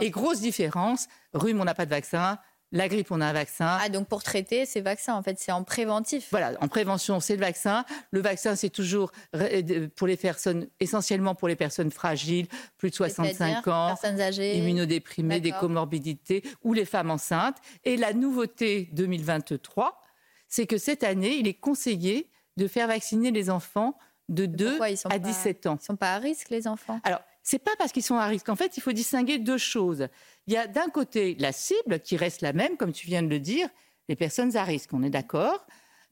et 0.00 0.10
grosse 0.10 0.40
différence, 0.40 1.08
rhume 1.32 1.60
on 1.60 1.64
n'a 1.64 1.74
pas 1.74 1.86
de 1.86 1.90
vaccin, 1.90 2.38
la 2.72 2.88
grippe, 2.88 3.10
on 3.10 3.20
a 3.20 3.26
un 3.26 3.32
vaccin. 3.32 3.78
Ah, 3.80 3.88
donc 3.88 4.08
pour 4.08 4.22
traiter, 4.22 4.66
c'est 4.66 4.80
vaccin, 4.80 5.14
en 5.14 5.22
fait, 5.22 5.38
c'est 5.38 5.52
en 5.52 5.62
préventif. 5.62 6.28
Voilà, 6.30 6.52
en 6.60 6.68
prévention, 6.68 7.20
c'est 7.20 7.34
le 7.36 7.40
vaccin. 7.40 7.84
Le 8.10 8.20
vaccin, 8.20 8.56
c'est 8.56 8.70
toujours 8.70 9.12
euh, 9.36 9.88
pour 9.94 10.06
les 10.06 10.16
personnes, 10.16 10.66
essentiellement 10.80 11.34
pour 11.34 11.48
les 11.48 11.56
personnes 11.56 11.90
fragiles, 11.90 12.48
plus 12.76 12.90
de 12.90 12.96
65 12.96 13.68
ans, 13.68 13.86
personnes 13.88 14.20
âgées, 14.20 14.58
immunodéprimées, 14.58 15.40
des 15.40 15.52
comorbidités, 15.52 16.42
ou 16.64 16.72
les 16.72 16.84
femmes 16.84 17.10
enceintes. 17.10 17.56
Et 17.84 17.96
la 17.96 18.12
nouveauté 18.12 18.88
2023, 18.92 20.00
c'est 20.48 20.66
que 20.66 20.78
cette 20.78 21.04
année, 21.04 21.36
il 21.36 21.46
est 21.46 21.54
conseillé 21.54 22.30
de 22.56 22.66
faire 22.66 22.88
vacciner 22.88 23.30
les 23.30 23.48
enfants 23.50 23.96
de 24.28 24.46
2 24.46 24.80
à 25.08 25.18
17 25.18 25.66
ans. 25.66 25.74
Ils 25.74 25.82
ne 25.82 25.84
sont 25.84 25.96
pas 25.96 26.14
à 26.14 26.18
risque, 26.18 26.50
les 26.50 26.66
enfants? 26.66 27.00
Alors, 27.04 27.20
c'est 27.46 27.60
pas 27.60 27.76
parce 27.78 27.92
qu'ils 27.92 28.02
sont 28.02 28.16
à 28.16 28.26
risque. 28.26 28.48
En 28.48 28.56
fait, 28.56 28.76
il 28.76 28.80
faut 28.80 28.90
distinguer 28.90 29.38
deux 29.38 29.56
choses. 29.56 30.08
Il 30.48 30.52
y 30.52 30.56
a 30.56 30.66
d'un 30.66 30.88
côté 30.88 31.36
la 31.38 31.52
cible 31.52 32.00
qui 32.00 32.16
reste 32.16 32.40
la 32.40 32.52
même, 32.52 32.76
comme 32.76 32.90
tu 32.90 33.06
viens 33.06 33.22
de 33.22 33.28
le 33.28 33.38
dire, 33.38 33.68
les 34.08 34.16
personnes 34.16 34.56
à 34.56 34.64
risque, 34.64 34.92
on 34.92 35.04
est 35.04 35.10
d'accord. 35.10 35.64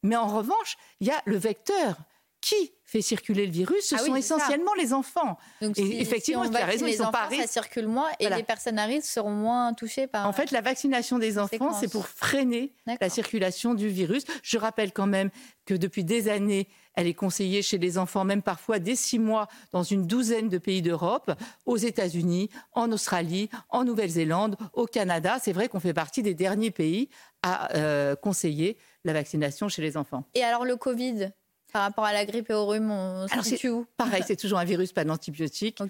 Mais 0.05 0.15
en 0.15 0.29
revanche, 0.29 0.77
il 1.01 1.09
y 1.09 1.11
a 1.11 1.21
le 1.25 1.37
vecteur. 1.37 1.97
Qui 2.45 2.73
fait 2.85 3.01
circuler 3.01 3.47
le 3.47 3.53
virus 3.53 3.89
Ce 3.89 3.95
ah 3.95 3.99
sont 3.99 4.15
essentiellement 4.15 4.75
les 4.75 4.93
enfants. 4.93 5.39
Donc, 5.63 5.79
et 5.79 6.01
effectivement, 6.03 6.47
tu 6.47 6.55
as 6.55 6.67
raison, 6.67 6.87
ils 6.87 6.95
sont 6.95 7.11
pas 7.11 7.23
à 7.23 7.27
risque. 7.27 7.41
Ça 7.41 7.49
circule 7.49 7.89
moins 7.89 8.09
et 8.21 8.29
les 8.29 8.43
personnes 8.43 8.79
à 8.79 8.85
risque 8.85 9.09
seront 9.09 9.31
moins 9.31 9.73
touchées 9.73 10.07
par. 10.07 10.29
En 10.29 10.33
fait, 10.35 10.51
la 10.51 10.61
vaccination 10.61 11.19
des 11.19 11.39
enfants, 11.39 11.73
c'est 11.73 11.91
pour 11.91 12.07
freiner 12.07 12.75
la 13.01 13.09
circulation 13.09 13.73
du 13.73 13.89
virus. 13.89 14.25
Je 14.43 14.59
rappelle 14.59 14.93
quand 14.93 15.07
même 15.07 15.31
que 15.65 15.73
depuis 15.73 16.05
des 16.05 16.29
années, 16.29 16.69
elle 16.95 17.07
est 17.07 17.15
conseillée 17.15 17.63
chez 17.63 17.79
les 17.79 17.97
enfants, 17.97 18.25
même 18.25 18.43
parfois 18.43 18.79
dès 18.79 18.95
six 18.95 19.19
mois, 19.19 19.49
dans 19.73 19.83
une 19.83 20.07
douzaine 20.07 20.51
de 20.51 20.59
pays 20.59 20.83
d'Europe, 20.83 21.33
aux 21.65 21.79
États-Unis, 21.79 22.51
en 22.73 22.93
Australie, 22.93 23.49
en 23.71 23.85
Nouvelle-Zélande, 23.85 24.57
au 24.75 24.87
Canada. 24.87 25.39
C'est 25.43 25.53
vrai 25.53 25.69
qu'on 25.69 25.81
fait 25.81 25.95
partie 25.95 26.23
des 26.23 26.35
derniers 26.35 26.71
pays 26.71 27.09
à 27.43 27.75
euh, 27.75 28.15
conseiller 28.15 28.77
la 29.05 29.15
vaccination 29.15 29.69
chez 29.69 29.81
les 29.81 29.97
enfants. 29.97 30.25
Et 30.35 30.45
alors 30.45 30.67
le 30.67 30.77
Covid? 30.77 31.31
Par 31.75 31.83
rapport 31.83 32.05
à 32.05 32.13
la 32.13 32.25
grippe 32.25 32.51
et 32.51 32.55
au 32.55 32.67
rhume, 32.67 32.93
on 32.93 33.27
se 33.27 33.43
situe 33.43 33.69
où 33.69 33.85
Pareil, 33.97 34.23
c'est 34.25 34.37
toujours 34.37 34.61
un 34.61 34.65
virus, 34.65 34.93
pas 34.93 35.03
d'antibiotiques. 35.03 35.83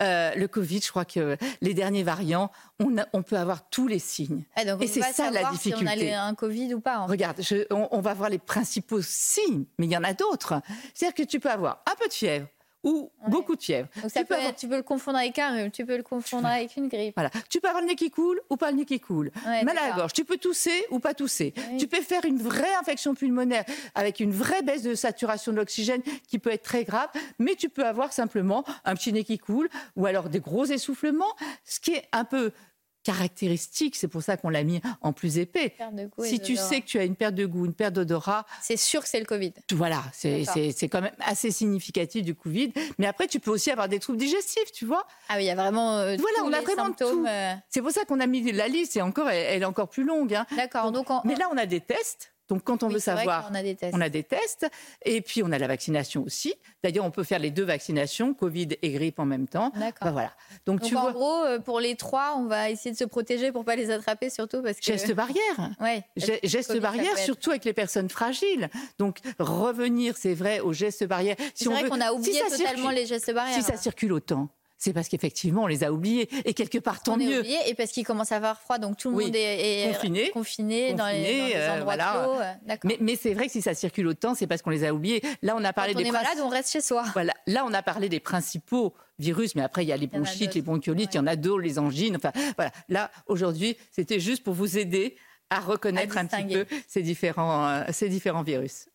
Euh, 0.00 0.30
le 0.36 0.46
Covid, 0.46 0.80
je 0.80 0.88
crois 0.88 1.04
que 1.04 1.36
les 1.60 1.74
derniers 1.74 2.04
variants, 2.04 2.52
on, 2.78 2.94
on 3.12 3.22
peut 3.24 3.36
avoir 3.36 3.68
tous 3.68 3.88
les 3.88 3.98
signes. 3.98 4.44
et 4.80 4.86
c'est 4.86 5.02
ça 5.02 5.32
la 5.32 5.50
difficulté. 5.50 5.98
Si 5.98 6.12
on 6.12 6.14
a 6.14 6.22
un 6.22 6.34
Covid 6.36 6.74
ou 6.74 6.80
pas. 6.80 7.06
Regarde, 7.06 7.40
on, 7.70 8.00
va 8.00 8.14
voir 8.14 8.30
les 8.30 8.38
principaux 8.38 9.02
signes, 9.02 9.64
mais 9.78 9.86
il 9.86 9.92
y 9.92 9.96
en 9.96 10.04
a 10.04 10.14
d'autres. 10.14 10.54
C'est-à-dire 10.94 11.16
que 11.16 11.28
tu 11.28 11.40
peux 11.40 11.50
avoir 11.50 11.82
un 11.90 11.94
peu 11.96 12.06
de 12.06 12.12
fièvre, 12.12 12.46
ou 12.82 13.10
beaucoup 13.28 13.56
de 13.56 13.62
fièvre. 13.62 13.88
Donc 14.00 14.12
tu, 14.12 14.24
peux 14.24 14.34
tu, 14.56 14.68
peux 14.68 14.76
le 14.76 14.82
confondre 14.82 15.18
avec 15.18 15.38
un 15.38 15.52
rhume, 15.52 15.70
tu 15.70 15.86
peux 15.86 15.96
le 15.96 16.02
confondre 16.02 16.46
avec 16.46 16.76
une 16.76 16.88
grippe. 16.88 17.14
Voilà. 17.16 17.30
Tu 17.48 17.60
peux 17.60 17.68
avoir 17.68 17.82
le 17.82 17.88
nez 17.88 17.94
qui 17.94 18.10
coule 18.10 18.40
ou 18.50 18.56
pas 18.56 18.70
le 18.70 18.78
nez 18.78 18.84
qui 18.84 19.00
coule. 19.00 19.30
Mal 19.44 19.78
à 19.78 19.88
la 19.88 19.96
gorge, 19.96 20.12
tu 20.12 20.24
peux 20.24 20.36
tousser 20.36 20.84
ou 20.90 20.98
pas 20.98 21.14
tousser. 21.14 21.54
Tu 21.78 21.86
peux 21.86 22.00
faire 22.00 22.24
une 22.24 22.38
vraie 22.38 22.74
infection 22.80 23.14
pulmonaire 23.14 23.64
avec 23.94 24.20
une 24.20 24.32
vraie 24.32 24.62
baisse 24.62 24.82
de 24.82 24.94
saturation 24.94 25.52
de 25.52 25.56
l'oxygène 25.56 26.02
qui 26.28 26.38
peut 26.38 26.50
être 26.50 26.62
très 26.62 26.84
grave, 26.84 27.08
mais 27.38 27.54
tu 27.54 27.68
peux 27.68 27.84
avoir 27.84 28.12
simplement 28.12 28.64
un 28.84 28.94
petit 28.94 29.12
nez 29.12 29.24
qui 29.24 29.38
coule 29.38 29.68
ou 29.96 30.06
alors 30.06 30.28
des 30.28 30.40
gros 30.40 30.64
essoufflements, 30.64 31.34
ce 31.64 31.80
qui 31.80 31.92
est 31.92 32.08
un 32.12 32.24
peu 32.24 32.52
caractéristique, 33.02 33.96
c'est 33.96 34.08
pour 34.08 34.22
ça 34.22 34.36
qu'on 34.36 34.48
l'a 34.48 34.62
mis 34.62 34.80
en 35.00 35.12
plus 35.12 35.38
épais. 35.38 35.74
Si 36.22 36.40
tu 36.40 36.56
sais 36.56 36.80
que 36.80 36.86
tu 36.86 36.98
as 36.98 37.04
une 37.04 37.16
perte 37.16 37.34
de 37.34 37.46
goût, 37.46 37.66
une 37.66 37.74
perte 37.74 37.94
d'odorat... 37.94 38.46
C'est 38.60 38.76
sûr 38.76 39.02
que 39.02 39.08
c'est 39.08 39.20
le 39.20 39.26
Covid. 39.26 39.52
Voilà, 39.72 40.02
c'est 40.12 40.88
quand 40.88 41.00
même 41.00 41.14
assez 41.20 41.50
significatif 41.50 42.22
du 42.22 42.34
Covid. 42.34 42.72
Mais 42.98 43.06
après, 43.06 43.26
tu 43.26 43.40
peux 43.40 43.50
aussi 43.50 43.70
avoir 43.70 43.88
des 43.88 43.98
troubles 43.98 44.18
digestifs, 44.18 44.72
tu 44.72 44.86
vois. 44.86 45.06
Ah 45.28 45.34
oui, 45.36 45.44
il 45.44 45.46
y 45.46 45.50
a 45.50 45.54
vraiment 45.54 45.98
euh, 45.98 46.16
Voilà, 46.18 46.38
on 46.44 46.52
a 46.52 46.60
vraiment 46.60 46.86
symptômes. 46.86 47.26
Euh. 47.28 47.54
C'est 47.68 47.80
pour 47.80 47.90
ça 47.90 48.04
qu'on 48.04 48.20
a 48.20 48.26
mis 48.26 48.52
la 48.52 48.68
liste, 48.68 48.96
et 48.96 49.02
encore, 49.02 49.28
elle, 49.28 49.62
est 49.62 49.64
encore 49.64 49.88
plus 49.88 50.04
longue. 50.04 50.34
Hein. 50.34 50.46
D'accord. 50.56 50.92
Donc, 50.92 51.08
Mais 51.24 51.34
là, 51.34 51.48
on 51.52 51.56
a 51.56 51.66
des 51.66 51.80
tests 51.80 52.32
donc, 52.52 52.64
quand 52.64 52.82
on 52.82 52.88
veut 52.88 52.98
savoir, 52.98 53.48
on 53.50 53.54
a, 53.54 53.62
des 53.62 53.74
tests. 53.74 53.96
on 53.96 54.00
a 54.02 54.10
des 54.10 54.24
tests. 54.24 54.66
Et 55.06 55.22
puis, 55.22 55.42
on 55.42 55.50
a 55.52 55.58
la 55.58 55.66
vaccination 55.66 56.22
aussi. 56.22 56.52
D'ailleurs, 56.84 57.06
on 57.06 57.10
peut 57.10 57.22
faire 57.24 57.38
les 57.38 57.50
deux 57.50 57.62
vaccinations, 57.64 58.34
Covid 58.34 58.68
et 58.82 58.90
grippe 58.90 59.18
en 59.18 59.24
même 59.24 59.48
temps. 59.48 59.72
D'accord. 59.74 59.94
Bah, 60.02 60.10
voilà. 60.10 60.32
Donc, 60.66 60.82
tu 60.82 60.94
en 60.94 61.10
gros, 61.12 61.44
euh, 61.44 61.60
pour 61.60 61.80
les 61.80 61.96
trois, 61.96 62.34
on 62.36 62.44
va 62.44 62.68
essayer 62.68 62.90
de 62.90 62.98
se 62.98 63.04
protéger 63.04 63.52
pour 63.52 63.64
pas 63.64 63.74
les 63.74 63.90
attraper, 63.90 64.28
surtout 64.28 64.60
parce 64.60 64.76
que. 64.76 64.84
Geste 64.84 65.14
barrière. 65.14 65.40
Ouais. 65.80 66.04
Geste 66.44 66.78
barrière, 66.78 67.16
surtout 67.16 67.50
avec 67.50 67.64
les 67.64 67.72
personnes 67.72 68.10
fragiles. 68.10 68.68
Donc, 68.98 69.20
revenir, 69.38 70.18
c'est 70.18 70.34
vrai, 70.34 70.60
aux 70.60 70.74
gestes 70.74 71.04
barrières. 71.04 71.36
Si 71.54 71.64
c'est 71.64 71.70
vrai 71.70 71.88
qu'on 71.88 72.02
a 72.02 72.12
oublié 72.12 72.38
totalement 72.50 72.90
les 72.90 73.06
gestes 73.06 73.32
barrières. 73.32 73.56
Si 73.56 73.62
ça 73.62 73.78
circule 73.78 74.12
autant 74.12 74.50
c'est 74.82 74.92
parce 74.92 75.08
qu'effectivement, 75.08 75.62
on 75.62 75.66
les 75.68 75.84
a 75.84 75.92
oubliés. 75.92 76.28
Et 76.44 76.54
quelque 76.54 76.78
part, 76.78 77.04
tant 77.04 77.16
mieux. 77.16 77.38
Oubliés, 77.38 77.58
et 77.68 77.74
parce 77.74 77.92
qu'il 77.92 78.04
commence 78.04 78.32
à 78.32 78.36
avoir 78.36 78.60
froid, 78.60 78.78
donc 78.78 78.96
tout 78.96 79.10
le 79.10 79.24
monde 79.26 79.36
est, 79.36 79.92
confiné, 79.92 80.30
confiné, 80.30 80.92
dans, 80.94 81.06
les, 81.06 81.52
euh, 81.54 81.76
endroits 81.76 81.96
clos. 81.96 82.76
Mais, 82.82 82.98
mais 83.00 83.14
c'est 83.14 83.32
vrai 83.32 83.46
que 83.46 83.52
si 83.52 83.62
ça 83.62 83.74
circule 83.74 84.08
autant, 84.08 84.34
c'est 84.34 84.48
parce 84.48 84.60
qu'on 84.60 84.70
les 84.70 84.84
a 84.84 84.92
oubliés. 84.92 85.22
Là, 85.40 85.54
on 85.56 85.62
a 85.62 85.72
parlé 85.72 85.92
Quand 85.92 86.00
on 86.00 86.02
des. 86.02 86.08
est 86.08 86.12
malade, 86.12 86.38
on 86.42 86.48
reste 86.48 86.72
chez 86.72 86.80
soi. 86.80 87.04
Voilà. 87.12 87.32
Là, 87.46 87.64
on 87.64 87.72
a 87.72 87.82
parlé 87.82 88.08
des 88.08 88.18
principaux 88.18 88.92
virus, 89.20 89.54
mais 89.54 89.62
après, 89.62 89.84
il 89.84 89.88
y 89.88 89.92
a 89.92 89.96
les 89.96 90.08
bronchites, 90.08 90.56
les 90.56 90.62
bronchiolites, 90.62 91.14
il 91.14 91.18
y 91.18 91.20
en 91.20 91.28
a 91.28 91.36
d'autres, 91.36 91.62
les 91.62 91.78
angines. 91.78 92.16
Enfin, 92.16 92.32
voilà. 92.56 92.72
Là, 92.88 93.12
aujourd'hui, 93.26 93.76
c'était 93.92 94.18
juste 94.18 94.42
pour 94.42 94.54
vous 94.54 94.78
aider 94.78 95.14
à 95.48 95.60
reconnaître 95.60 96.18
un 96.18 96.26
petit 96.26 96.54
peu 96.54 96.66
ces 96.88 97.02
différents, 97.02 97.68
euh, 97.68 97.84
ces 97.92 98.08
différents 98.08 98.42
virus. 98.42 98.86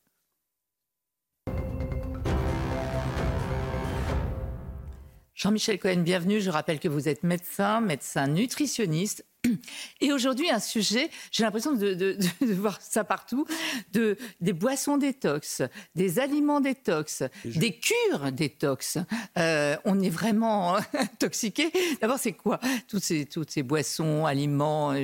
Jean-Michel 5.38 5.78
Cohen, 5.78 5.98
bienvenue. 5.98 6.42
Je 6.42 6.50
rappelle 6.50 6.80
que 6.80 6.88
vous 6.88 7.08
êtes 7.08 7.22
médecin, 7.22 7.80
médecin 7.80 8.26
nutritionniste. 8.26 9.24
Et 10.02 10.12
aujourd'hui, 10.12 10.50
un 10.50 10.60
sujet, 10.60 11.12
j'ai 11.32 11.44
l'impression 11.44 11.74
de, 11.74 12.18
voir 12.56 12.82
ça 12.82 13.04
partout, 13.04 13.46
de, 13.94 14.18
des 14.42 14.54
boissons 14.54 14.98
détox, 14.98 15.62
des 15.94 16.18
aliments 16.18 16.60
détox, 16.60 17.22
des 17.46 17.78
cures 17.78 18.32
détox. 18.32 18.98
Euh, 19.38 19.78
on 19.86 20.02
est 20.02 20.10
vraiment 20.10 20.78
intoxiqué. 20.94 21.72
D'abord, 22.02 22.18
c'est 22.18 22.34
quoi 22.34 22.60
toutes 22.88 23.04
ces, 23.04 23.28
toutes 23.28 23.52
ces 23.52 23.62
boissons, 23.62 24.26
aliments, 24.26 24.96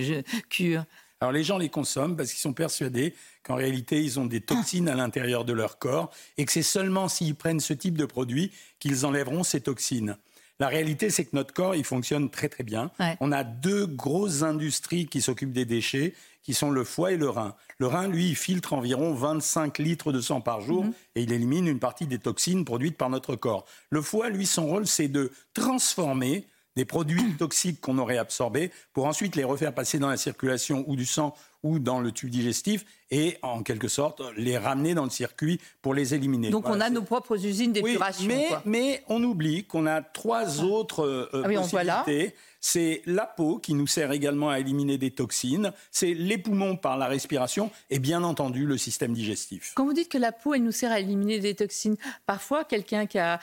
cures? 0.49 0.85
Alors 1.23 1.31
les 1.31 1.45
gens 1.45 1.57
les 1.57 1.69
consomment 1.69 2.17
parce 2.17 2.31
qu'ils 2.31 2.41
sont 2.41 2.51
persuadés 2.51 3.15
qu'en 3.43 3.55
réalité 3.55 4.03
ils 4.03 4.19
ont 4.19 4.25
des 4.25 4.41
toxines 4.41 4.89
à 4.89 4.93
l'intérieur 4.93 5.45
de 5.45 5.53
leur 5.53 5.79
corps 5.79 6.11
et 6.37 6.43
que 6.43 6.51
c'est 6.51 6.61
seulement 6.61 7.07
s'ils 7.07 7.35
prennent 7.35 7.61
ce 7.61 7.71
type 7.71 7.97
de 7.97 8.03
produit 8.03 8.51
qu'ils 8.77 9.05
enlèveront 9.05 9.43
ces 9.43 9.61
toxines. 9.61 10.17
La 10.59 10.67
réalité, 10.67 11.09
c'est 11.09 11.23
que 11.23 11.33
notre 11.35 11.53
corps, 11.53 11.75
il 11.75 11.85
fonctionne 11.85 12.29
très 12.29 12.49
très 12.49 12.63
bien. 12.63 12.91
On 13.21 13.31
a 13.31 13.45
deux 13.45 13.85
grosses 13.87 14.43
industries 14.43 15.07
qui 15.07 15.21
s'occupent 15.21 15.53
des 15.53 15.63
déchets, 15.63 16.13
qui 16.43 16.53
sont 16.53 16.71
le 16.71 16.83
foie 16.83 17.13
et 17.13 17.17
le 17.17 17.29
rein. 17.29 17.55
Le 17.77 17.87
rein, 17.87 18.09
lui, 18.09 18.29
il 18.29 18.35
filtre 18.35 18.73
environ 18.73 19.13
25 19.13 19.77
litres 19.79 20.11
de 20.11 20.19
sang 20.19 20.41
par 20.41 20.59
jour 20.59 20.83
mhm. 20.83 20.93
et 21.15 21.23
il 21.23 21.31
élimine 21.31 21.67
une 21.67 21.79
partie 21.79 22.05
des 22.05 22.19
toxines 22.19 22.65
produites 22.65 22.97
par 22.97 23.09
notre 23.09 23.37
corps. 23.37 23.65
Le 23.89 24.01
foie, 24.01 24.29
lui, 24.29 24.45
son 24.45 24.67
rôle, 24.67 24.87
c'est 24.87 25.07
de 25.07 25.31
transformer 25.53 26.45
des 26.75 26.85
produits 26.85 27.33
toxiques 27.39 27.81
qu'on 27.81 27.97
aurait 27.97 28.17
absorbés 28.17 28.71
pour 28.93 29.05
ensuite 29.05 29.35
les 29.35 29.43
refaire 29.43 29.73
passer 29.73 29.99
dans 29.99 30.09
la 30.09 30.17
circulation 30.17 30.83
ou 30.87 30.95
du 30.95 31.05
sang 31.05 31.33
ou 31.63 31.79
dans 31.79 32.01
le 32.01 32.11
tube 32.11 32.29
digestif 32.29 32.85
et 33.09 33.37
en 33.41 33.63
quelque 33.63 33.87
sorte 33.87 34.21
les 34.35 34.57
ramener 34.57 34.93
dans 34.95 35.05
le 35.05 35.09
circuit 35.09 35.61
pour 35.81 35.93
les 35.93 36.13
éliminer. 36.13 36.49
Donc 36.49 36.67
on 36.67 36.81
a 36.81 36.89
nos 36.89 37.03
propres 37.03 37.45
usines 37.45 37.71
d'épuration. 37.71 38.27
mais, 38.27 38.49
mais, 38.65 39.03
on 39.07 39.23
oublie 39.23 39.63
qu'on 39.63 39.85
a 39.85 40.01
trois 40.01 40.61
ah. 40.61 40.63
autres 40.63 41.05
euh, 41.05 41.29
ah 41.33 41.47
oui, 41.47 41.55
possibilités. 41.55 42.35
C'est 42.59 43.01
la 43.05 43.25
peau 43.25 43.59
qui 43.59 43.73
nous 43.73 43.87
sert 43.87 44.11
également 44.13 44.49
à 44.49 44.59
éliminer 44.59 44.97
des 44.97 45.11
toxines, 45.11 45.73
c'est 45.91 46.13
les 46.13 46.37
poumons 46.37 46.77
par 46.77 46.97
la 46.97 47.07
respiration 47.07 47.71
et 47.89 47.99
bien 47.99 48.23
entendu 48.23 48.65
le 48.65 48.77
système 48.77 49.13
digestif. 49.13 49.73
Quand 49.75 49.85
vous 49.85 49.93
dites 49.93 50.09
que 50.09 50.17
la 50.17 50.31
peau, 50.31 50.53
elle 50.53 50.63
nous 50.63 50.71
sert 50.71 50.91
à 50.91 51.01
éliminer 51.01 51.39
des 51.39 51.55
toxines, 51.55 51.97
parfois 52.25 52.63
quelqu'un 52.63 53.05
qui 53.05 53.19
a 53.19 53.41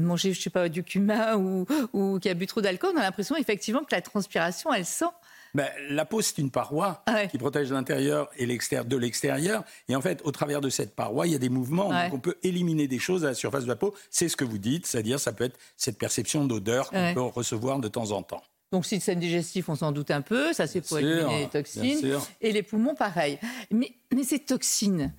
mangé, 0.00 0.32
je 0.32 0.40
sais 0.40 0.50
pas, 0.50 0.68
du 0.68 0.82
cumin 0.82 1.36
ou, 1.36 1.66
ou 1.92 2.18
qui 2.18 2.28
a 2.28 2.34
bu 2.34 2.46
trop 2.46 2.60
d'alcool, 2.60 2.92
on 2.94 2.98
a 2.98 3.02
l'impression 3.02 3.36
effectivement 3.36 3.80
que 3.80 3.94
la 3.94 4.02
transpiration, 4.02 4.72
elle 4.72 4.86
sent 4.86 5.04
ben, 5.54 5.68
la 5.90 6.06
peau, 6.06 6.22
c'est 6.22 6.38
une 6.38 6.50
paroi 6.50 7.04
qui 7.30 7.36
protège 7.36 7.70
l'intérieur 7.70 8.30
et 8.38 8.46
l'extérieur 8.46 8.86
de 8.86 8.96
l'extérieur. 8.96 9.64
Et 9.88 9.94
en 9.94 10.00
fait, 10.00 10.22
au 10.24 10.32
travers 10.32 10.62
de 10.62 10.70
cette 10.70 10.94
paroi, 10.94 11.26
il 11.26 11.32
y 11.32 11.36
a 11.36 11.38
des 11.38 11.50
mouvements. 11.50 11.90
Donc, 11.90 12.14
on 12.14 12.18
peut 12.18 12.36
éliminer 12.42 12.88
des 12.88 12.98
choses 12.98 13.24
à 13.24 13.28
la 13.28 13.34
surface 13.34 13.64
de 13.64 13.68
la 13.68 13.76
peau. 13.76 13.94
C'est 14.10 14.28
ce 14.28 14.36
que 14.36 14.44
vous 14.44 14.58
dites, 14.58 14.86
c'est-à-dire 14.86 15.20
ça 15.20 15.32
peut 15.32 15.44
être 15.44 15.58
cette 15.76 15.98
perception 15.98 16.46
d'odeur 16.46 16.90
qu'on 16.90 17.14
peut 17.14 17.20
recevoir 17.20 17.80
de 17.80 17.88
temps 17.88 18.12
en 18.12 18.22
temps. 18.22 18.42
Donc, 18.72 18.86
système 18.86 19.18
digestif, 19.18 19.68
on 19.68 19.74
s'en 19.74 19.92
doute 19.92 20.10
un 20.10 20.22
peu, 20.22 20.54
ça 20.54 20.66
c'est 20.66 20.80
pour 20.80 20.98
éliminer 20.98 21.40
les 21.40 21.48
toxines. 21.48 22.18
Et 22.40 22.52
les 22.52 22.62
poumons, 22.62 22.94
pareil. 22.94 23.38
Mais, 23.70 23.92
mais 24.14 24.24
ces 24.24 24.38
toxines, 24.38 25.12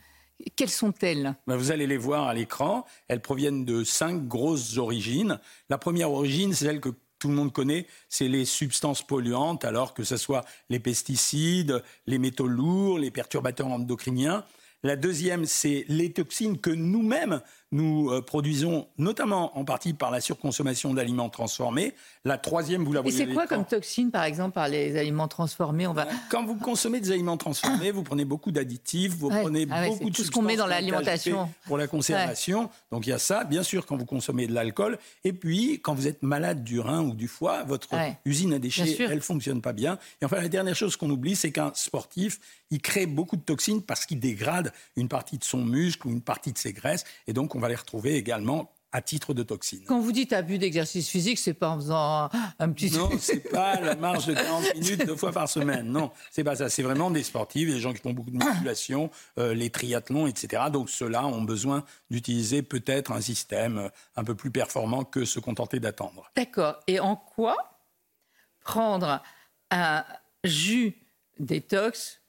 quelles 0.49 0.69
sont-elles? 0.69 1.35
Ben, 1.47 1.55
Vous 1.55 1.71
allez 1.71 1.87
les 1.87 1.97
voir 1.97 2.27
à 2.27 2.33
l'écran. 2.33 2.85
Elles 3.07 3.21
proviennent 3.21 3.65
de 3.65 3.83
cinq 3.83 4.27
grosses 4.27 4.77
origines. 4.77 5.39
La 5.69 5.77
première 5.77 6.11
origine, 6.11 6.53
c'est 6.53 6.65
celle 6.65 6.81
que 6.81 6.89
tout 7.19 7.29
le 7.29 7.35
monde 7.35 7.53
connaît, 7.53 7.87
c'est 8.09 8.27
les 8.27 8.43
substances 8.43 9.01
polluantes, 9.01 9.63
alors 9.63 9.93
que 9.93 10.03
ce 10.03 10.17
soit 10.17 10.43
les 10.69 10.79
pesticides, 10.79 11.81
les 12.05 12.17
métaux 12.17 12.47
lourds, 12.47 12.99
les 12.99 13.11
perturbateurs 13.11 13.67
endocriniens. 13.67 14.43
La 14.83 14.97
deuxième, 14.97 15.45
c'est 15.45 15.85
les 15.87 16.11
toxines 16.11 16.59
que 16.59 16.69
nous-mêmes, 16.69 17.39
nous 17.73 18.11
euh, 18.11 18.21
produisons 18.21 18.87
notamment 18.97 19.57
en 19.57 19.65
partie 19.65 19.93
par 19.93 20.11
la 20.11 20.21
surconsommation 20.21 20.93
d'aliments 20.93 21.29
transformés. 21.29 21.93
La 22.23 22.37
troisième, 22.37 22.85
vous 22.85 22.93
la 22.93 23.01
voyez. 23.01 23.21
Et 23.21 23.25
c'est 23.25 23.33
quoi 23.33 23.47
comme 23.47 23.65
toxine, 23.65 24.11
par 24.11 24.23
exemple, 24.23 24.53
par 24.53 24.69
les 24.69 24.97
aliments 24.97 25.27
transformés? 25.27 25.87
On 25.87 25.93
va... 25.93 26.07
Quand 26.29 26.45
vous 26.45 26.55
consommez 26.55 27.01
des 27.01 27.11
aliments 27.11 27.35
transformés, 27.35 27.91
vous 27.91 28.03
prenez 28.03 28.23
beaucoup 28.23 28.51
d'additifs, 28.51 29.15
vous 29.15 29.29
prenez 29.29 29.67
ah 29.69 29.87
beaucoup 29.87 30.09
de 30.09 30.15
tout 30.15 30.23
ce 30.23 30.31
qu'on 30.31 30.43
met 30.43 30.55
dans 30.55 30.67
l'alimentation 30.67 31.49
pour 31.65 31.77
la 31.77 31.87
conservation. 31.87 32.69
Donc 32.91 33.07
il 33.07 33.09
y 33.09 33.13
a 33.13 33.19
ça, 33.19 33.43
bien 33.43 33.63
sûr, 33.63 33.85
quand 33.85 33.97
vous 33.97 34.05
consommez 34.05 34.47
de 34.47 34.53
l'alcool. 34.53 34.99
Et 35.23 35.33
puis, 35.33 35.81
quand 35.81 35.95
vous 35.95 36.07
êtes 36.07 36.21
malade 36.21 36.63
du 36.63 36.79
rein 36.79 37.01
ou 37.01 37.13
du 37.13 37.27
foie, 37.27 37.63
votre 37.63 37.89
usine 38.25 38.53
à 38.53 38.59
déchets, 38.59 38.97
elle 38.99 39.21
fonctionne 39.21 39.61
pas 39.61 39.73
bien. 39.73 39.97
Et 40.21 40.25
enfin, 40.25 40.39
la 40.39 40.49
dernière 40.49 40.75
chose 40.75 40.95
qu'on 40.95 41.09
oublie, 41.09 41.35
c'est 41.35 41.51
qu'un 41.51 41.71
sportif, 41.73 42.39
il 42.69 42.81
crée 42.81 43.05
beaucoup 43.05 43.35
de 43.35 43.41
toxines 43.41 43.81
parce 43.81 44.05
qu'il 44.05 44.19
dégrade 44.19 44.71
une 44.95 45.07
partie 45.07 45.37
de 45.37 45.43
son 45.43 45.63
muscle 45.65 46.07
ou 46.07 46.11
une 46.11 46.21
partie 46.21 46.53
de 46.53 46.57
ses 46.57 46.73
graisses. 46.73 47.03
Et 47.27 47.33
donc, 47.33 47.55
on 47.55 47.62
va 47.63 47.69
les 47.69 47.75
retrouver 47.75 48.15
également 48.15 48.71
à 48.93 49.01
titre 49.01 49.33
de 49.33 49.41
toxines. 49.41 49.83
Quand 49.87 49.99
vous 49.99 50.11
dites 50.11 50.33
abus 50.33 50.59
d'exercice 50.59 51.09
physique, 51.09 51.39
c'est 51.39 51.55
pas 51.55 51.69
en 51.69 51.77
faisant 51.77 52.29
un 52.59 52.71
petit... 52.71 52.91
Non, 52.91 53.09
c'est 53.19 53.49
pas 53.49 53.79
la 53.79 53.95
marche 53.95 54.27
de 54.27 54.35
40 54.35 54.75
minutes 54.75 55.07
deux 55.07 55.15
fois 55.15 55.31
par 55.31 55.49
semaine. 55.49 55.87
Non, 55.87 56.11
c'est 56.29 56.43
pas 56.43 56.55
ça. 56.55 56.69
C'est 56.69 56.83
vraiment 56.83 57.09
des 57.09 57.23
sportifs, 57.23 57.67
des 57.67 57.79
gens 57.79 57.91
qui 57.91 58.01
font 58.01 58.13
beaucoup 58.13 58.29
de 58.29 58.37
musculation, 58.37 59.09
euh, 59.39 59.55
les 59.55 59.71
triathlons, 59.71 60.27
etc. 60.27 60.65
Donc 60.71 60.91
ceux-là 60.91 61.25
ont 61.25 61.41
besoin 61.41 61.83
d'utiliser 62.11 62.61
peut-être 62.61 63.11
un 63.11 63.21
système 63.21 63.79
euh, 63.79 63.89
un 64.15 64.23
peu 64.23 64.35
plus 64.35 64.51
performant 64.51 65.03
que 65.03 65.25
se 65.25 65.39
contenter 65.39 65.79
d'attendre. 65.79 66.29
D'accord. 66.35 66.79
Et 66.85 66.99
en 66.99 67.15
quoi 67.15 67.79
prendre 68.63 69.23
un 69.71 70.05
jus 70.43 70.95
détox 71.39 72.21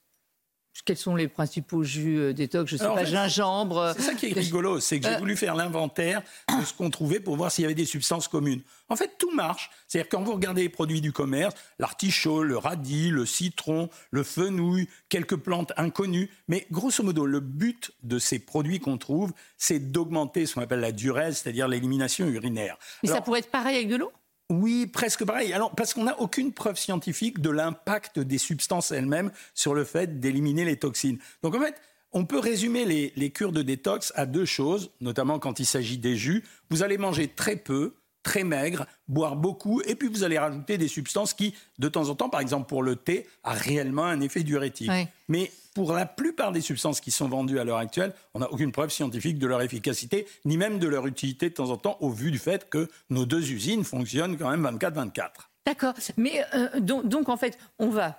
quels 0.85 0.97
sont 0.97 1.14
les 1.14 1.28
principaux 1.28 1.85
jus 1.85 2.19
euh, 2.19 2.33
détox? 2.33 2.71
Je 2.71 2.76
sais 2.76 2.85
pas, 2.85 3.04
gingembre. 3.04 3.78
Euh, 3.78 3.93
c'est 3.97 4.02
ça 4.02 4.14
qui 4.14 4.26
est 4.26 4.33
rigolo, 4.33 4.81
c'est 4.81 4.99
que 4.99 5.07
j'ai 5.07 5.14
euh, 5.14 5.19
voulu 5.19 5.37
faire 5.37 5.54
l'inventaire 5.54 6.23
de 6.59 6.64
ce 6.64 6.75
qu'on 6.75 6.90
trouvait 6.90 7.21
pour 7.21 7.37
voir 7.37 7.52
s'il 7.52 7.62
y 7.62 7.64
avait 7.64 7.75
des 7.75 7.85
substances 7.85 8.28
communes. 8.28 8.62
En 8.88 8.97
fait, 8.97 9.12
tout 9.19 9.31
marche. 9.33 9.71
C'est-à-dire 9.87 10.09
quand 10.09 10.23
vous 10.23 10.33
regardez 10.33 10.62
les 10.62 10.69
produits 10.69 11.00
du 11.00 11.12
commerce, 11.12 11.54
l'artichaut, 11.78 12.43
le 12.43 12.59
radis, 12.59 13.11
le 13.11 13.25
citron, 13.25 13.88
le 14.11 14.23
fenouil, 14.25 14.88
quelques 15.09 15.37
plantes 15.37 15.73
inconnues, 15.76 16.31
mais 16.49 16.66
grosso 16.71 17.02
modo, 17.02 17.25
le 17.25 17.40
but 17.40 17.93
de 18.02 18.19
ces 18.19 18.38
produits 18.38 18.81
qu'on 18.81 18.99
trouve, 18.99 19.33
c'est 19.57 19.93
d'augmenter 19.93 20.47
ce 20.47 20.54
qu'on 20.54 20.62
appelle 20.62 20.81
la 20.81 20.93
durée, 20.93 21.33
c'est-à-dire 21.33 21.69
l'élimination 21.69 22.26
urinaire. 22.26 22.76
Mais 23.02 23.11
ça 23.11 23.21
pourrait 23.21 23.40
être 23.40 23.50
pareil 23.50 23.76
avec 23.76 23.88
de 23.88 23.97
l'eau? 23.97 24.12
Oui, 24.50 24.86
presque 24.86 25.24
pareil. 25.24 25.52
Alors, 25.52 25.74
parce 25.74 25.94
qu'on 25.94 26.04
n'a 26.04 26.20
aucune 26.20 26.52
preuve 26.52 26.78
scientifique 26.78 27.40
de 27.40 27.50
l'impact 27.50 28.18
des 28.18 28.38
substances 28.38 28.90
elles-mêmes 28.90 29.32
sur 29.54 29.74
le 29.74 29.84
fait 29.84 30.20
d'éliminer 30.20 30.64
les 30.64 30.76
toxines. 30.76 31.18
Donc, 31.42 31.54
en 31.54 31.60
fait, 31.60 31.74
on 32.12 32.26
peut 32.26 32.38
résumer 32.38 32.84
les, 32.84 33.12
les, 33.16 33.30
cures 33.30 33.52
de 33.52 33.62
détox 33.62 34.12
à 34.14 34.26
deux 34.26 34.44
choses, 34.44 34.90
notamment 35.00 35.38
quand 35.38 35.60
il 35.60 35.66
s'agit 35.66 35.98
des 35.98 36.16
jus. 36.16 36.44
Vous 36.70 36.82
allez 36.82 36.98
manger 36.98 37.28
très 37.28 37.56
peu, 37.56 37.94
très 38.25 38.43
maigre, 38.43 38.87
boire 39.07 39.37
beaucoup, 39.37 39.81
et 39.83 39.95
puis 39.95 40.09
vous 40.09 40.25
allez 40.25 40.38
rajouter 40.38 40.76
des 40.78 40.88
substances 40.88 41.33
qui, 41.33 41.54
de 41.78 41.88
temps 41.88 42.09
en 42.09 42.16
temps, 42.16 42.28
par 42.28 42.40
exemple 42.40 42.66
pour 42.66 42.83
le 42.83 42.97
thé, 42.97 43.28
a 43.45 43.52
réellement 43.52 44.04
un 44.04 44.21
effet 44.21 44.43
diurétique. 44.43 44.90
Mais 45.29 45.53
pour 45.75 45.92
la 45.92 46.07
plupart 46.07 46.51
des 46.51 46.61
substances 46.61 47.01
qui 47.01 47.11
sont 47.11 47.29
vendues 47.29 47.61
à 47.61 47.64
l'heure 47.64 47.79
actuelle, 47.79 48.12
on 48.33 48.40
n'a 48.40 48.51
aucune 48.51 48.72
preuve 48.72 48.90
scientifique 48.90 49.38
de 49.38 49.46
leur 49.46 49.62
efficacité, 49.62 50.27
ni 50.44 50.57
même 50.57 50.79
de 50.81 50.88
leur 50.88 51.07
utilité 51.07 51.51
de 51.51 51.55
temps 51.55 51.70
en 51.70 51.77
temps, 51.77 51.96
au 52.01 52.11
vu 52.11 52.31
du 52.31 52.38
fait 52.38 52.68
que 52.68 52.88
nos 53.11 53.27
deux 53.27 53.53
usines 53.53 53.85
fonctionnent 53.85 54.37
quand 54.37 54.51
même 54.51 54.66
24-24. 54.79 55.31
D'accord. 55.66 55.94
Mais 56.16 56.44
euh, 56.55 56.81
donc, 56.81 57.29
en 57.29 57.37
fait, 57.37 57.59
on 57.79 57.88
va 57.88 58.16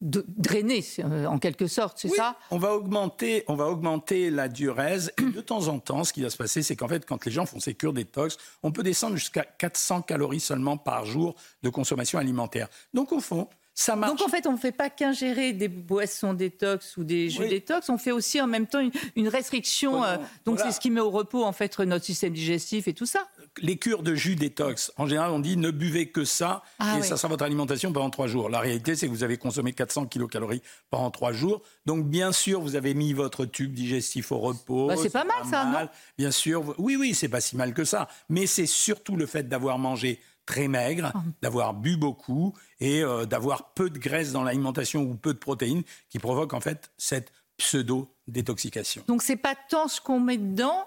de 0.00 0.24
drainer 0.28 0.84
euh, 0.98 1.26
en 1.26 1.38
quelque 1.38 1.66
sorte, 1.66 1.98
c'est 1.98 2.08
ça? 2.08 2.36
On 2.50 2.58
va 2.58 2.74
augmenter, 2.74 3.44
on 3.48 3.54
va 3.54 3.66
augmenter 3.66 4.30
la 4.30 4.48
durèse. 4.48 5.12
Et 5.18 5.22
de 5.22 5.40
temps 5.40 5.68
en 5.68 5.78
temps, 5.78 6.04
ce 6.04 6.12
qui 6.12 6.22
va 6.22 6.30
se 6.30 6.36
passer, 6.36 6.62
c'est 6.62 6.76
qu'en 6.76 6.88
fait, 6.88 7.06
quand 7.06 7.24
les 7.24 7.32
gens 7.32 7.46
font 7.46 7.60
ces 7.60 7.74
cures 7.74 7.92
détox, 7.92 8.36
on 8.62 8.72
peut 8.72 8.82
descendre 8.82 9.16
jusqu'à 9.16 9.44
400 9.44 10.02
calories 10.02 10.40
seulement 10.40 10.76
par 10.76 11.06
jour 11.06 11.34
de 11.62 11.68
consommation 11.70 12.18
alimentaire. 12.18 12.68
Donc 12.92 13.12
au 13.12 13.20
fond, 13.20 13.48
ça 13.74 13.96
marche. 13.96 14.12
Donc 14.12 14.26
en 14.26 14.30
fait, 14.30 14.46
on 14.46 14.52
ne 14.52 14.56
fait 14.56 14.72
pas 14.72 14.90
qu'ingérer 14.90 15.52
des 15.52 15.68
boissons 15.68 16.34
détox 16.34 16.96
ou 16.96 17.04
des 17.04 17.28
jus 17.28 17.48
détox, 17.48 17.88
on 17.88 17.98
fait 17.98 18.12
aussi 18.12 18.40
en 18.40 18.46
même 18.46 18.66
temps 18.66 18.88
une, 19.16 19.28
restriction. 19.28 20.04
Euh, 20.04 20.16
donc 20.44 20.60
c'est 20.60 20.72
ce 20.72 20.80
qui 20.80 20.90
met 20.90 21.00
au 21.00 21.10
repos 21.10 21.44
en 21.44 21.52
fait 21.52 21.78
notre 21.80 22.04
système 22.04 22.32
digestif 22.32 22.86
et 22.88 22.94
tout 22.94 23.06
ça 23.06 23.28
les 23.60 23.76
cures 23.76 24.02
de 24.02 24.14
jus 24.14 24.36
détox, 24.36 24.92
en 24.96 25.06
général, 25.06 25.30
on 25.30 25.38
dit 25.38 25.56
ne 25.56 25.70
buvez 25.70 26.08
que 26.08 26.24
ça 26.24 26.62
ah 26.78 26.98
et 26.98 27.02
ça 27.02 27.16
sera 27.16 27.28
votre 27.28 27.44
alimentation 27.44 27.92
pendant 27.92 28.10
trois 28.10 28.26
jours. 28.26 28.48
La 28.48 28.60
réalité, 28.60 28.96
c'est 28.96 29.06
que 29.06 29.12
vous 29.12 29.24
avez 29.24 29.36
consommé 29.36 29.72
400 29.72 30.06
kilocalories 30.06 30.62
pendant 30.90 31.10
trois 31.10 31.32
jours. 31.32 31.62
Donc, 31.86 32.06
bien 32.06 32.32
sûr, 32.32 32.60
vous 32.60 32.76
avez 32.76 32.94
mis 32.94 33.12
votre 33.12 33.44
tube 33.44 33.72
digestif 33.72 34.32
au 34.32 34.38
repos. 34.38 34.88
Bah, 34.88 34.96
c'est 34.96 35.10
pas 35.10 35.24
mal, 35.24 35.36
ça, 35.48 35.64
non? 35.64 35.88
Bien 36.18 36.30
sûr. 36.30 36.74
Oui, 36.78 36.96
oui, 36.96 37.14
c'est 37.14 37.28
pas 37.28 37.40
si 37.40 37.56
mal 37.56 37.74
que 37.74 37.84
ça. 37.84 38.08
Mais 38.28 38.46
c'est 38.46 38.66
surtout 38.66 39.16
le 39.16 39.26
fait 39.26 39.48
d'avoir 39.48 39.78
mangé 39.78 40.20
très 40.46 40.68
maigre, 40.68 41.12
ah. 41.14 41.22
d'avoir 41.42 41.74
bu 41.74 41.96
beaucoup 41.96 42.54
et 42.80 43.02
euh, 43.02 43.24
d'avoir 43.26 43.72
peu 43.74 43.90
de 43.90 43.98
graisse 43.98 44.32
dans 44.32 44.42
l'alimentation 44.42 45.02
ou 45.02 45.14
peu 45.14 45.32
de 45.32 45.38
protéines 45.38 45.82
qui 46.10 46.18
provoque 46.18 46.52
en 46.52 46.60
fait 46.60 46.90
cette 46.98 47.32
pseudo-détoxication. 47.56 49.04
Donc, 49.06 49.22
c'est 49.22 49.36
pas 49.36 49.54
tant 49.68 49.88
ce 49.88 50.00
qu'on 50.00 50.20
met 50.20 50.38
dedans 50.38 50.86